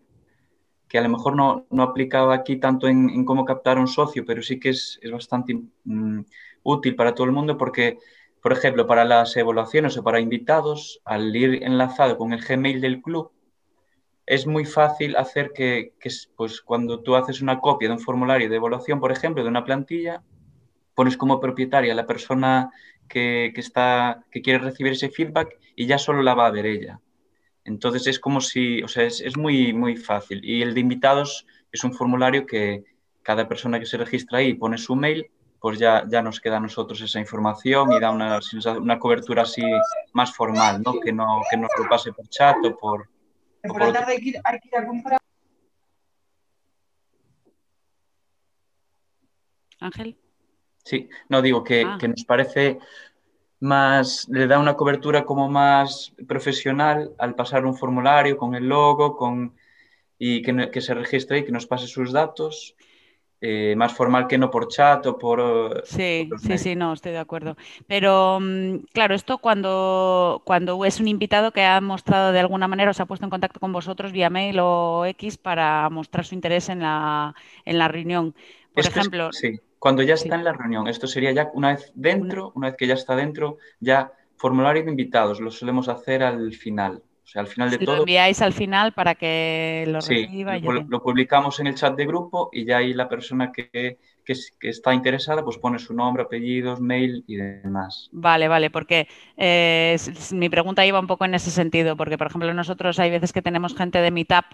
que 0.88 0.98
a 0.98 1.02
lo 1.02 1.10
mejor 1.10 1.36
no, 1.36 1.66
no 1.70 1.84
aplicaba 1.84 2.34
aquí 2.34 2.58
tanto 2.58 2.88
en, 2.88 3.24
cómo 3.26 3.46
captar 3.46 3.78
un 3.78 3.88
socio, 3.88 4.26
pero 4.26 4.42
sí 4.42 4.60
que 4.60 4.70
es, 4.70 5.00
bastante 5.12 5.60
mm, 5.84 6.22
útil 6.64 6.96
para 6.96 7.14
todo 7.14 7.26
el 7.26 7.34
mundo, 7.34 7.58
porque 7.58 7.98
por 8.46 8.54
ejemplo, 8.54 8.86
para 8.86 9.06
las 9.06 9.36
evaluaciones 9.38 9.98
o 9.98 10.04
para 10.04 10.20
invitados, 10.20 11.02
al 11.04 11.36
ir 11.36 11.64
enlazado 11.64 12.16
con 12.16 12.32
el 12.32 12.46
Gmail 12.46 12.80
del 12.80 13.02
club, 13.02 13.32
es 14.26 14.48
muy 14.48 14.66
fácil 14.66 15.16
hacer 15.16 15.52
que, 15.54 15.94
pues, 16.36 16.62
cuando 16.62 17.02
tú 17.02 17.16
haces 17.16 17.42
una 17.42 17.60
copia 17.60 17.88
de 17.88 17.96
un 17.96 18.00
formulario 18.00 18.50
de 18.50 18.56
evaluación, 18.56 19.00
por 19.00 19.12
ejemplo, 19.12 19.44
de 19.44 19.50
una 19.50 19.64
plantilla, 19.64 20.24
pones 20.94 21.18
como 21.18 21.40
propietaria 21.40 21.94
la 21.94 22.08
persona 22.08 22.72
que, 23.08 23.52
está, 23.56 24.24
que 24.32 24.42
quiere 24.42 24.60
recibir 24.60 24.94
ese 24.94 25.10
feedback 25.10 25.58
y 25.76 25.86
ya 25.86 25.98
solo 25.98 26.24
la 26.24 26.34
va 26.34 26.48
a 26.48 26.52
ver 26.52 26.66
ella. 26.66 27.00
Entonces 27.64 28.08
es 28.08 28.20
como 28.20 28.42
si, 28.42 28.82
o 28.84 28.88
sea, 28.88 29.04
es, 29.04 29.22
es 29.22 29.38
muy, 29.38 29.74
muy 29.74 29.98
fácil. 29.98 30.44
Y 30.44 30.62
el 30.62 30.74
de 30.74 30.80
invitados 30.80 31.46
es 31.72 31.84
un 31.84 31.94
formulario 31.94 32.46
que 32.46 32.84
cada 33.22 33.48
persona 33.48 33.80
que 33.80 33.86
se 33.86 33.98
registra 33.98 34.40
ahí 34.40 34.54
pone 34.54 34.78
su 34.78 34.96
mail 34.96 35.30
pues 35.66 35.80
ya, 35.80 36.04
ya 36.08 36.22
nos 36.22 36.40
queda 36.40 36.58
a 36.58 36.60
nosotros 36.60 37.02
esa 37.02 37.20
información 37.20 37.92
y 37.92 38.00
da 38.00 38.12
una, 38.12 38.40
una 38.80 39.00
cobertura 39.00 39.42
así 39.42 39.64
más 40.14 40.32
formal, 40.32 40.84
¿no? 40.86 41.00
Que, 41.00 41.12
no, 41.12 41.42
que 41.50 41.58
nos 41.58 41.72
lo 41.76 41.90
pase 41.90 42.14
por 42.14 42.28
chat 42.28 42.58
o 42.64 42.78
por... 42.78 43.10
por 43.68 43.82
la 43.82 43.94
tarde 43.94 44.14
hay 44.14 44.20
que, 44.20 44.30
ir, 44.30 44.38
a 44.38 44.86
comprar. 44.86 45.20
Ángel. 49.80 50.18
Sí, 50.84 51.10
no 51.30 51.42
digo 51.42 51.64
que, 51.64 51.84
ah. 51.86 51.98
que, 52.00 52.08
nos 52.08 52.24
parece 52.26 52.80
más, 53.60 54.28
le 54.30 54.48
da 54.48 54.60
una 54.60 54.76
cobertura 54.76 55.26
como 55.26 55.50
más 55.50 56.14
profesional 56.28 57.14
al 57.18 57.36
pasar 57.36 57.66
un 57.66 57.76
formulario 57.76 58.38
con 58.38 58.56
el 58.56 58.68
logo 58.68 59.16
con, 59.16 59.56
y 60.18 60.42
que, 60.42 60.72
que 60.72 60.82
se 60.82 60.94
registre 60.94 61.40
y 61.40 61.46
que 61.46 61.52
nos 61.52 61.68
pase 61.68 61.88
sus 61.88 62.12
datos 62.12 62.76
eh, 63.42 63.76
más 63.76 63.94
formal 63.94 64.28
que 64.28 64.38
no 64.38 64.50
por 64.50 64.68
chat 64.68 65.06
o 65.06 65.18
por... 65.18 65.40
Eh, 65.40 65.82
sí, 65.84 66.30
sí, 66.42 66.58
sí, 66.58 66.76
no, 66.76 66.94
estoy 66.94 67.12
de 67.12 67.20
acuerdo. 67.20 67.58
Pero 67.88 68.40
mm, 68.42 68.86
claro, 68.94 69.16
esto 69.16 69.38
cuando, 69.38 70.42
cuando 70.46 70.84
es 70.86 71.00
un 71.00 71.08
invitado 71.08 71.52
que 71.52 71.64
ha 71.64 71.80
mostrado 71.82 72.32
de 72.32 72.40
alguna 72.40 72.68
manera 72.68 72.92
o 72.92 72.94
se 72.94 73.04
ha 73.04 73.06
puesto 73.06 73.26
en 73.26 73.30
contacto 73.30 73.60
con 73.60 73.74
vosotros 73.74 74.12
vía 74.12 74.30
mail 74.30 74.60
o 74.60 75.06
X 75.06 75.38
para 75.38 75.90
mostrar 75.90 76.26
su 76.26 76.36
interés 76.36 76.70
en 76.70 76.80
la, 76.80 77.36
en 77.66 77.78
la 77.78 77.88
reunión. 77.88 78.34
Por 78.74 78.86
ejemplo... 78.86 79.32
sí, 79.32 79.60
cuando 79.80 80.02
ya 80.02 80.16
está 80.16 80.36
en 80.36 80.44
la 80.44 80.54
reunión. 80.54 80.88
Esto 80.88 81.06
sería 81.06 81.32
ya 81.32 81.52
una 81.54 81.74
vez 81.74 81.92
dentro, 81.94 82.52
una 82.56 82.70
vez 82.70 82.78
que 82.78 82.88
ya 82.88 82.96
está 82.96 83.16
dentro, 83.16 83.58
ya 83.80 84.12
formulario 84.38 84.84
de 84.84 84.90
invitados, 84.90 85.40
lo 85.40 85.52
solemos 85.52 85.90
hacer 85.90 86.24
al 86.24 86.54
final. 86.54 87.04
O 87.26 87.28
sea, 87.28 87.42
al 87.42 87.48
final 87.48 87.72
de 87.72 87.80
todo. 87.80 87.96
Lo 87.96 88.02
enviáis 88.02 88.40
al 88.44 88.54
final 88.54 88.94
para 88.94 89.16
que 89.16 89.86
lo 89.88 90.00
sí, 90.00 90.26
reciba. 90.26 90.60
Lo, 90.60 90.84
lo, 90.84 91.02
publicamos 91.02 91.60
en 91.60 91.66
el 91.66 91.74
chat 91.74 91.96
de 91.96 92.06
grupo 92.06 92.50
y 92.54 92.66
ya 92.66 92.78
ahí 92.78 92.94
la 92.94 93.10
persona 93.10 93.52
que, 93.52 93.98
está 94.62 94.94
interesada 94.94 95.44
pues 95.44 95.58
pone 95.58 95.80
su 95.80 95.96
nombre, 95.96 96.22
apellidos, 96.24 96.80
mail 96.80 97.24
y 97.26 97.38
demás. 97.38 98.10
Vale, 98.12 98.48
vale, 98.48 98.70
porque 98.70 99.08
eh, 99.38 99.98
mi 100.34 100.50
pregunta 100.50 100.86
iba 100.86 101.00
un 101.00 101.08
poco 101.08 101.26
en 101.26 101.34
ese 101.34 101.50
sentido, 101.50 101.98
porque 101.98 102.18
por 102.18 102.28
ejemplo 102.28 102.54
nosotros 102.54 103.00
hay 103.00 103.10
veces 103.10 103.34
que 103.34 103.42
tenemos 103.42 103.76
gente 103.76 104.00
de 104.00 104.12
Meetup 104.12 104.46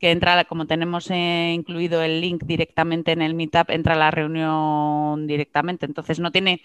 que 0.00 0.10
entra, 0.10 0.44
como 0.44 0.66
tenemos 0.66 1.10
eh, 1.10 1.52
incluido 1.54 2.02
el 2.02 2.20
link 2.20 2.44
directamente 2.44 3.12
en 3.12 3.22
el 3.22 3.34
Meetup, 3.34 3.70
entra 3.70 3.94
a 3.94 3.98
la 3.98 4.10
reunión 4.10 5.26
directamente. 5.26 5.86
Entonces 5.86 6.18
no 6.18 6.30
tiene 6.32 6.62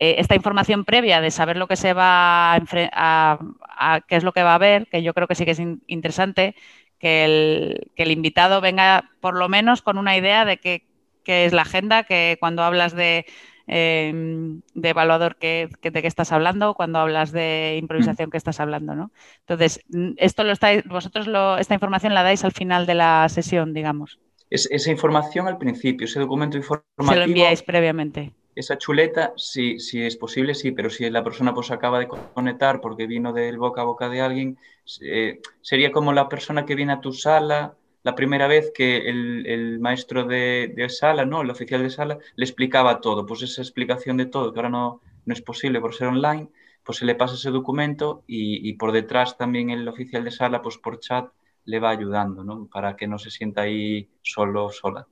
eh, 0.00 0.16
esta 0.18 0.34
información 0.34 0.84
previa 0.84 1.20
de 1.20 1.30
saber 1.30 1.56
lo 1.56 1.68
que 1.68 1.76
se 1.76 1.92
va 1.92 2.54
a, 2.54 3.38
a, 3.62 4.00
qué 4.08 4.16
es 4.16 4.24
lo 4.24 4.32
que 4.32 4.42
va 4.42 4.52
a 4.52 4.56
haber, 4.56 4.88
que 4.88 5.02
yo 5.02 5.14
creo 5.14 5.28
que 5.28 5.34
sí 5.34 5.44
que 5.44 5.52
es 5.52 5.62
interesante, 5.86 6.56
que 6.98 7.24
el, 7.24 7.90
que 7.94 8.02
el, 8.02 8.10
invitado 8.10 8.60
venga 8.60 9.10
por 9.20 9.36
lo 9.36 9.48
menos 9.48 9.82
con 9.82 9.98
una 9.98 10.16
idea 10.16 10.44
de 10.44 10.58
qué, 10.58 10.82
es 11.26 11.52
la 11.52 11.62
agenda, 11.62 12.04
que 12.04 12.36
cuando 12.40 12.64
hablas 12.64 12.94
de, 12.94 13.24
em, 13.66 14.62
de 14.74 14.88
evaluador 14.88 15.36
que, 15.36 15.68
de 15.80 16.02
qué 16.02 16.08
estás 16.08 16.32
hablando, 16.32 16.74
cuando 16.74 16.98
hablas 16.98 17.30
de 17.30 17.76
improvisación 17.80 18.30
que 18.30 18.36
estás 18.36 18.58
hablando, 18.58 18.94
¿no? 18.94 19.12
Entonces, 19.40 19.80
esto 20.16 20.42
lo 20.42 20.52
estáis, 20.52 20.84
vosotros 20.84 21.28
lo, 21.28 21.56
esta 21.56 21.74
información 21.74 22.14
la 22.14 22.24
dais 22.24 22.44
al 22.44 22.52
final 22.52 22.84
de 22.86 22.94
la 22.94 23.28
sesión, 23.28 23.74
digamos. 23.74 24.18
Es, 24.50 24.68
esa 24.70 24.90
información 24.90 25.46
al 25.46 25.56
principio, 25.56 26.04
ese 26.06 26.20
documento 26.20 26.56
informativo. 26.56 27.08
Se 27.08 27.16
lo 27.16 27.24
enviáis 27.24 27.62
previamente 27.62 28.32
esa 28.54 28.78
chuleta, 28.78 29.32
si, 29.36 29.78
si 29.80 30.02
es 30.02 30.16
posible, 30.16 30.54
sí, 30.54 30.72
pero 30.72 30.90
si 30.90 31.08
la 31.10 31.24
persona 31.24 31.54
pues 31.54 31.70
acaba 31.70 31.98
de 31.98 32.08
conectar 32.08 32.80
porque 32.80 33.06
vino 33.06 33.32
del 33.32 33.58
boca 33.58 33.82
a 33.82 33.84
boca 33.84 34.08
de 34.08 34.20
alguien, 34.20 34.58
eh, 35.00 35.40
sería 35.60 35.90
como 35.90 36.12
la 36.12 36.28
persona 36.28 36.64
que 36.64 36.74
viene 36.74 36.92
a 36.92 37.00
tu 37.00 37.12
sala 37.12 37.76
la 38.04 38.14
primera 38.14 38.46
vez 38.46 38.70
que 38.72 39.08
el, 39.08 39.80
maestro 39.80 40.24
de, 40.24 40.86
sala, 40.90 41.24
¿no? 41.24 41.40
el 41.40 41.50
oficial 41.50 41.82
de 41.82 41.88
sala, 41.88 42.18
le 42.36 42.44
explicaba 42.44 43.00
todo. 43.00 43.24
Pues 43.24 43.42
esa 43.42 43.62
explicación 43.62 44.18
de 44.18 44.26
todo, 44.26 44.52
que 44.52 44.58
ahora 44.58 44.68
no, 44.68 45.00
no 45.24 45.32
es 45.32 45.40
posible 45.40 45.80
por 45.80 45.94
ser 45.94 46.08
online, 46.08 46.48
pues 46.84 46.98
se 46.98 47.06
le 47.06 47.14
pasa 47.14 47.34
ese 47.34 47.50
documento 47.50 48.22
y, 48.26 48.74
por 48.74 48.92
detrás 48.92 49.38
también 49.38 49.70
el 49.70 49.88
oficial 49.88 50.22
de 50.22 50.30
sala, 50.30 50.60
pues 50.60 50.76
por 50.76 51.00
chat, 51.00 51.30
le 51.64 51.80
va 51.80 51.90
ayudando, 51.90 52.44
¿no? 52.44 52.68
Para 52.70 52.94
que 52.94 53.06
no 53.06 53.18
se 53.18 53.30
sienta 53.30 53.62
ahí 53.62 54.10
solo, 54.20 54.70
sola. 54.70 55.06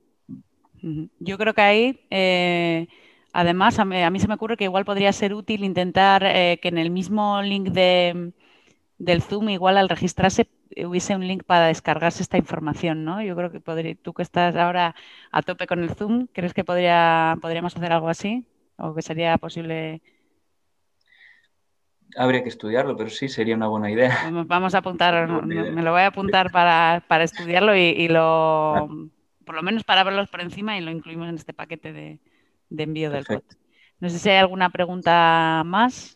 Yo 1.19 1.37
creo 1.39 1.55
que 1.55 1.61
ahí... 1.61 2.07
Eh, 2.11 2.87
Además, 3.33 3.79
a 3.79 3.85
mí, 3.85 4.19
se 4.19 4.27
me 4.27 4.35
ocurre 4.35 4.57
que 4.57 4.65
igual 4.65 4.85
podría 4.85 5.11
ser 5.11 5.33
útil 5.33 5.63
intentar 5.63 6.23
eh, 6.23 6.59
que 6.61 6.67
en 6.67 6.77
el 6.77 6.91
mismo 6.91 7.41
link 7.41 7.69
de, 7.69 8.31
del 8.99 9.23
Zoom, 9.23 9.49
igual 9.49 9.77
al 9.77 9.89
registrarse, 9.89 10.47
hubiese 10.85 11.15
un 11.15 11.27
link 11.27 11.43
para 11.43 11.65
descargarse 11.65 12.21
esta 12.21 12.37
información, 12.37 13.03
¿no? 13.03 13.23
Yo 13.23 13.35
creo 13.35 13.51
que 13.51 13.59
podría, 13.59 13.95
tú 13.95 14.13
que 14.13 14.21
estás 14.21 14.55
ahora 14.55 14.93
a 15.31 15.41
tope 15.41 15.65
con 15.65 15.81
el 15.81 15.89
Zoom, 15.95 16.27
¿crees 16.31 16.53
que 16.53 16.63
podría, 16.63 17.35
podríamos 17.41 17.75
hacer 17.75 17.91
algo 17.91 18.07
así? 18.07 18.45
¿O 18.77 18.93
que 18.93 19.01
sería 19.01 19.35
posible? 19.39 20.03
Habría 22.15 22.43
que 22.43 22.49
estudiarlo, 22.49 22.95
pero 22.95 23.09
sí, 23.09 23.29
sería 23.29 23.55
una 23.55 23.67
buena 23.67 23.89
idea. 23.89 24.29
Vamos 24.45 24.75
a 24.75 24.77
apuntar, 24.77 25.43
me 25.43 25.81
lo 25.81 25.91
voy 25.91 26.01
a 26.01 26.07
apuntar 26.07 26.51
para, 26.51 27.01
estudiarlo 27.23 27.75
y, 27.75 28.07
lo, 28.09 29.09
por 29.43 29.55
lo 29.55 29.63
menos 29.63 29.83
para 29.83 30.03
verlos 30.03 30.29
por 30.29 30.41
encima 30.41 30.77
y 30.77 30.81
lo 30.81 30.91
incluimos 30.91 31.27
en 31.29 31.35
este 31.35 31.53
paquete 31.53 31.93
de, 31.93 32.19
de 32.69 32.83
envío 32.83 33.09
del. 33.09 33.25
No 33.99 34.09
sé 34.09 34.19
si 34.19 34.29
hay 34.29 34.37
alguna 34.37 34.69
pregunta 34.69 35.63
más. 35.65 36.15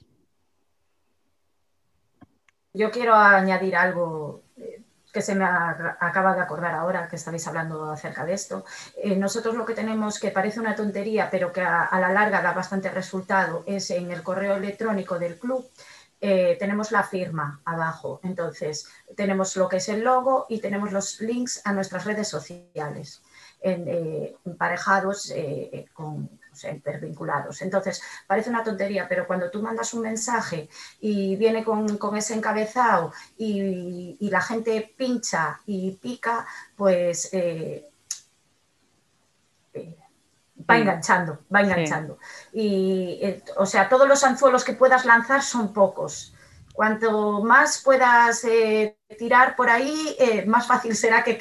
Yo 2.73 2.91
quiero 2.91 3.15
añadir 3.15 3.75
algo 3.75 4.43
eh, 4.57 4.83
que 5.11 5.21
se 5.21 5.33
me 5.33 5.45
acaba 5.45 6.35
de 6.35 6.41
acordar 6.41 6.75
ahora 6.75 7.07
que 7.07 7.15
estabais 7.15 7.47
hablando 7.47 7.89
acerca 7.89 8.23
de 8.23 8.33
esto. 8.33 8.65
Eh, 9.01 9.15
nosotros 9.15 9.55
lo 9.55 9.65
que 9.65 9.73
tenemos, 9.73 10.19
que 10.19 10.29
parece 10.29 10.59
una 10.59 10.75
tontería, 10.75 11.29
pero 11.31 11.51
que 11.51 11.61
a, 11.61 11.89
la 11.99 12.11
larga 12.11 12.41
da 12.41 12.53
bastante 12.53 12.89
resultado, 12.89 13.63
es 13.65 13.89
en 13.89 14.11
el 14.11 14.21
correo 14.21 14.57
electrónico 14.57 15.17
del 15.17 15.39
club. 15.39 15.67
Eh, 16.21 16.55
tenemos 16.59 16.91
la 16.91 17.03
firma 17.03 17.61
abajo. 17.65 18.19
Entonces, 18.23 18.89
tenemos 19.15 19.55
lo 19.55 19.67
que 19.69 19.77
es 19.77 19.89
el 19.89 20.03
logo 20.03 20.45
y 20.49 20.59
tenemos 20.59 20.91
los 20.91 21.19
links 21.21 21.61
a 21.65 21.73
nuestras 21.73 22.05
redes 22.05 22.27
sociales, 22.27 23.23
eh, 23.71 24.35
emparejados 24.45 25.33
con, 25.93 26.29
intervinculados. 26.65 27.61
Entonces, 27.61 28.01
parece 28.25 28.49
una 28.49 28.63
tontería, 28.63 29.07
pero 29.07 29.27
cuando 29.27 29.51
tú 29.51 29.61
mandas 29.61 29.93
un 29.93 30.01
mensaje 30.01 30.69
y 30.99 31.35
viene 31.35 31.63
con, 31.63 31.97
ese 32.17 32.33
encabezado 32.33 33.13
y, 33.37 34.17
la 34.29 34.41
gente 34.41 34.93
pincha 34.97 35.61
y 35.65 35.91
pica, 35.91 36.45
pues 36.75 37.29
eh, 37.33 37.87
eh, 39.73 39.97
va 40.69 40.77
enganchando, 40.77 41.39
va 41.53 41.61
enganchando. 41.61 42.17
Y, 42.51 43.19
eh, 43.21 43.43
o 43.57 43.65
sea, 43.65 43.87
todos 43.87 44.07
los 44.07 44.23
anzuelos 44.23 44.63
que 44.63 44.73
puedas 44.73 45.05
lanzar 45.05 45.41
son 45.41 45.73
pocos. 45.73 46.33
Cuanto 46.77 47.41
más 47.41 47.81
puedas 47.81 48.43
eh, 48.43 48.99
tirar 49.17 49.55
por 49.55 49.67
ahí, 49.67 50.15
eh, 50.19 50.45
más 50.45 50.67
fácil 50.67 50.95
será 50.95 51.23
que, 51.23 51.35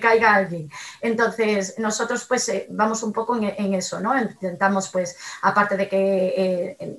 caiga 0.00 0.34
alguien. 0.34 0.68
Entonces, 1.00 1.78
nosotros 1.78 2.24
pues 2.24 2.48
eh, 2.48 2.66
vamos 2.68 3.04
un 3.04 3.12
poco 3.12 3.36
en, 3.36 3.74
eso, 3.74 4.00
¿no? 4.00 4.20
Intentamos 4.20 4.88
pues, 4.88 5.16
aparte 5.42 5.76
de 5.76 5.88
que 5.88 6.98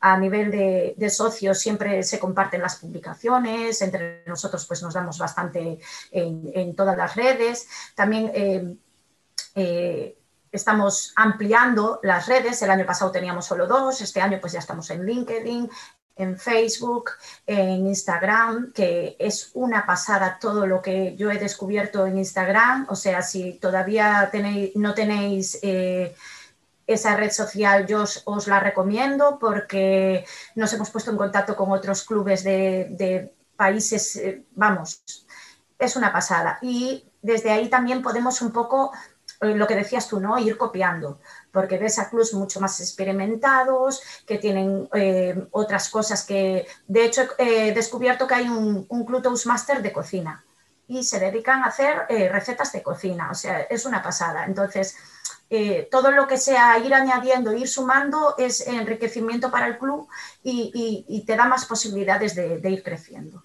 a 0.00 0.18
nivel 0.18 0.50
de, 0.50 1.08
socios 1.08 1.58
siempre 1.58 2.02
se 2.02 2.18
comparten 2.18 2.60
las 2.60 2.76
publicaciones, 2.76 3.80
entre 3.80 4.24
nosotros 4.26 4.66
pues 4.66 4.82
nos 4.82 4.92
damos 4.92 5.16
bastante 5.16 5.78
en, 6.10 6.76
todas 6.76 6.98
las 6.98 7.16
redes. 7.16 7.66
También 7.94 8.78
estamos 10.50 11.14
ampliando 11.16 11.98
las 12.02 12.26
redes. 12.26 12.60
El 12.60 12.70
año 12.70 12.84
pasado 12.84 13.10
teníamos 13.10 13.46
solo 13.46 13.66
dos, 13.66 14.02
este 14.02 14.20
año 14.20 14.38
pues 14.38 14.52
ya 14.52 14.58
estamos 14.58 14.90
en 14.90 15.06
LinkedIn, 15.06 15.70
en 16.22 16.38
Facebook, 16.38 17.10
en 17.46 17.86
Instagram, 17.86 18.72
que 18.72 19.16
es 19.18 19.50
una 19.54 19.84
pasada 19.86 20.38
todo 20.40 20.66
lo 20.66 20.80
que 20.80 21.16
yo 21.16 21.30
he 21.30 21.38
descubierto 21.38 22.06
en 22.06 22.18
Instagram. 22.18 22.86
O 22.88 22.94
sea, 22.94 23.22
si 23.22 23.54
todavía 23.54 24.30
no 24.74 24.94
tenéis 24.94 25.58
eh, 25.62 26.14
esa 26.86 27.16
red 27.16 27.30
social, 27.30 27.86
yo 27.86 28.04
os, 28.24 28.46
la 28.46 28.60
recomiendo 28.60 29.38
porque 29.38 30.24
nos 30.54 30.72
hemos 30.72 30.90
puesto 30.90 31.10
en 31.10 31.16
contacto 31.16 31.56
con 31.56 31.70
otros 31.70 32.04
clubes 32.04 32.44
de, 32.44 33.32
países, 33.56 34.16
eh, 34.16 34.42
vamos, 34.52 35.02
es 35.78 35.96
una 35.96 36.12
pasada. 36.12 36.58
Y 36.62 37.04
desde 37.20 37.50
ahí 37.50 37.68
también 37.68 38.02
podemos 38.02 38.42
un 38.42 38.50
poco, 38.52 38.92
eh, 39.40 39.54
lo 39.54 39.66
que 39.66 39.76
decías 39.76 40.08
tú, 40.08 40.20
¿no? 40.20 40.38
Ir 40.38 40.56
copiando 40.56 41.20
porque 41.52 41.78
ves 41.78 41.98
a 41.98 42.08
clubs 42.10 42.34
mucho 42.34 42.60
más 42.60 42.80
experimentados, 42.80 44.02
que 44.26 44.38
tienen 44.38 44.88
eh, 44.94 45.46
otras 45.50 45.88
cosas 45.90 46.24
que, 46.24 46.66
de 46.88 47.04
hecho, 47.04 47.22
he 47.38 47.72
descubierto 47.72 48.26
que 48.26 48.34
hay 48.34 48.48
un, 48.48 48.86
un 48.88 49.04
club 49.04 49.22
Toastmaster 49.22 49.82
de 49.82 49.92
cocina 49.92 50.44
y 50.88 51.04
se 51.04 51.20
dedican 51.20 51.62
a 51.62 51.66
hacer 51.66 52.02
eh, 52.08 52.28
recetas 52.28 52.72
de 52.72 52.82
cocina, 52.82 53.30
o 53.30 53.34
sea, 53.34 53.60
es 53.60 53.86
una 53.86 54.02
pasada. 54.02 54.44
Entonces, 54.44 54.96
eh, 55.48 55.88
todo 55.90 56.10
lo 56.10 56.26
que 56.26 56.36
sea 56.36 56.78
ir 56.78 56.92
añadiendo, 56.94 57.52
ir 57.52 57.68
sumando 57.68 58.34
es 58.38 58.66
enriquecimiento 58.66 59.50
para 59.50 59.66
el 59.68 59.78
club 59.78 60.08
y, 60.42 61.24
te 61.26 61.36
da 61.36 61.46
más 61.46 61.66
posibilidades 61.66 62.34
de, 62.34 62.70
ir 62.70 62.82
creciendo. 62.82 63.44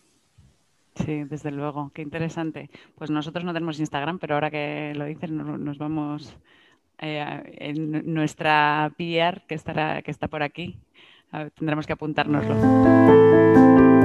Sí, 0.96 1.26
desde 1.26 1.52
luego, 1.52 1.92
qué 1.94 2.02
interesante. 2.02 2.70
Pues 2.96 3.12
nosotros 3.12 3.46
no 3.46 3.54
tenemos 3.54 3.80
Instagram, 3.80 4.20
pero 4.20 4.34
ahora 4.34 4.50
que 4.50 4.94
lo 4.96 5.06
dices 5.06 5.30
nos 5.32 5.78
vamos 5.78 6.36
eh, 7.00 7.58
en 7.60 8.14
nuestra 8.14 8.92
PR 8.98 9.42
que, 9.48 9.56
estará, 9.56 10.02
que 10.02 10.12
está 10.12 10.28
por 10.28 10.44
aquí. 10.44 10.78
tendremos 11.56 11.86
que 11.86 11.94
apuntárnoslo. 11.94 13.97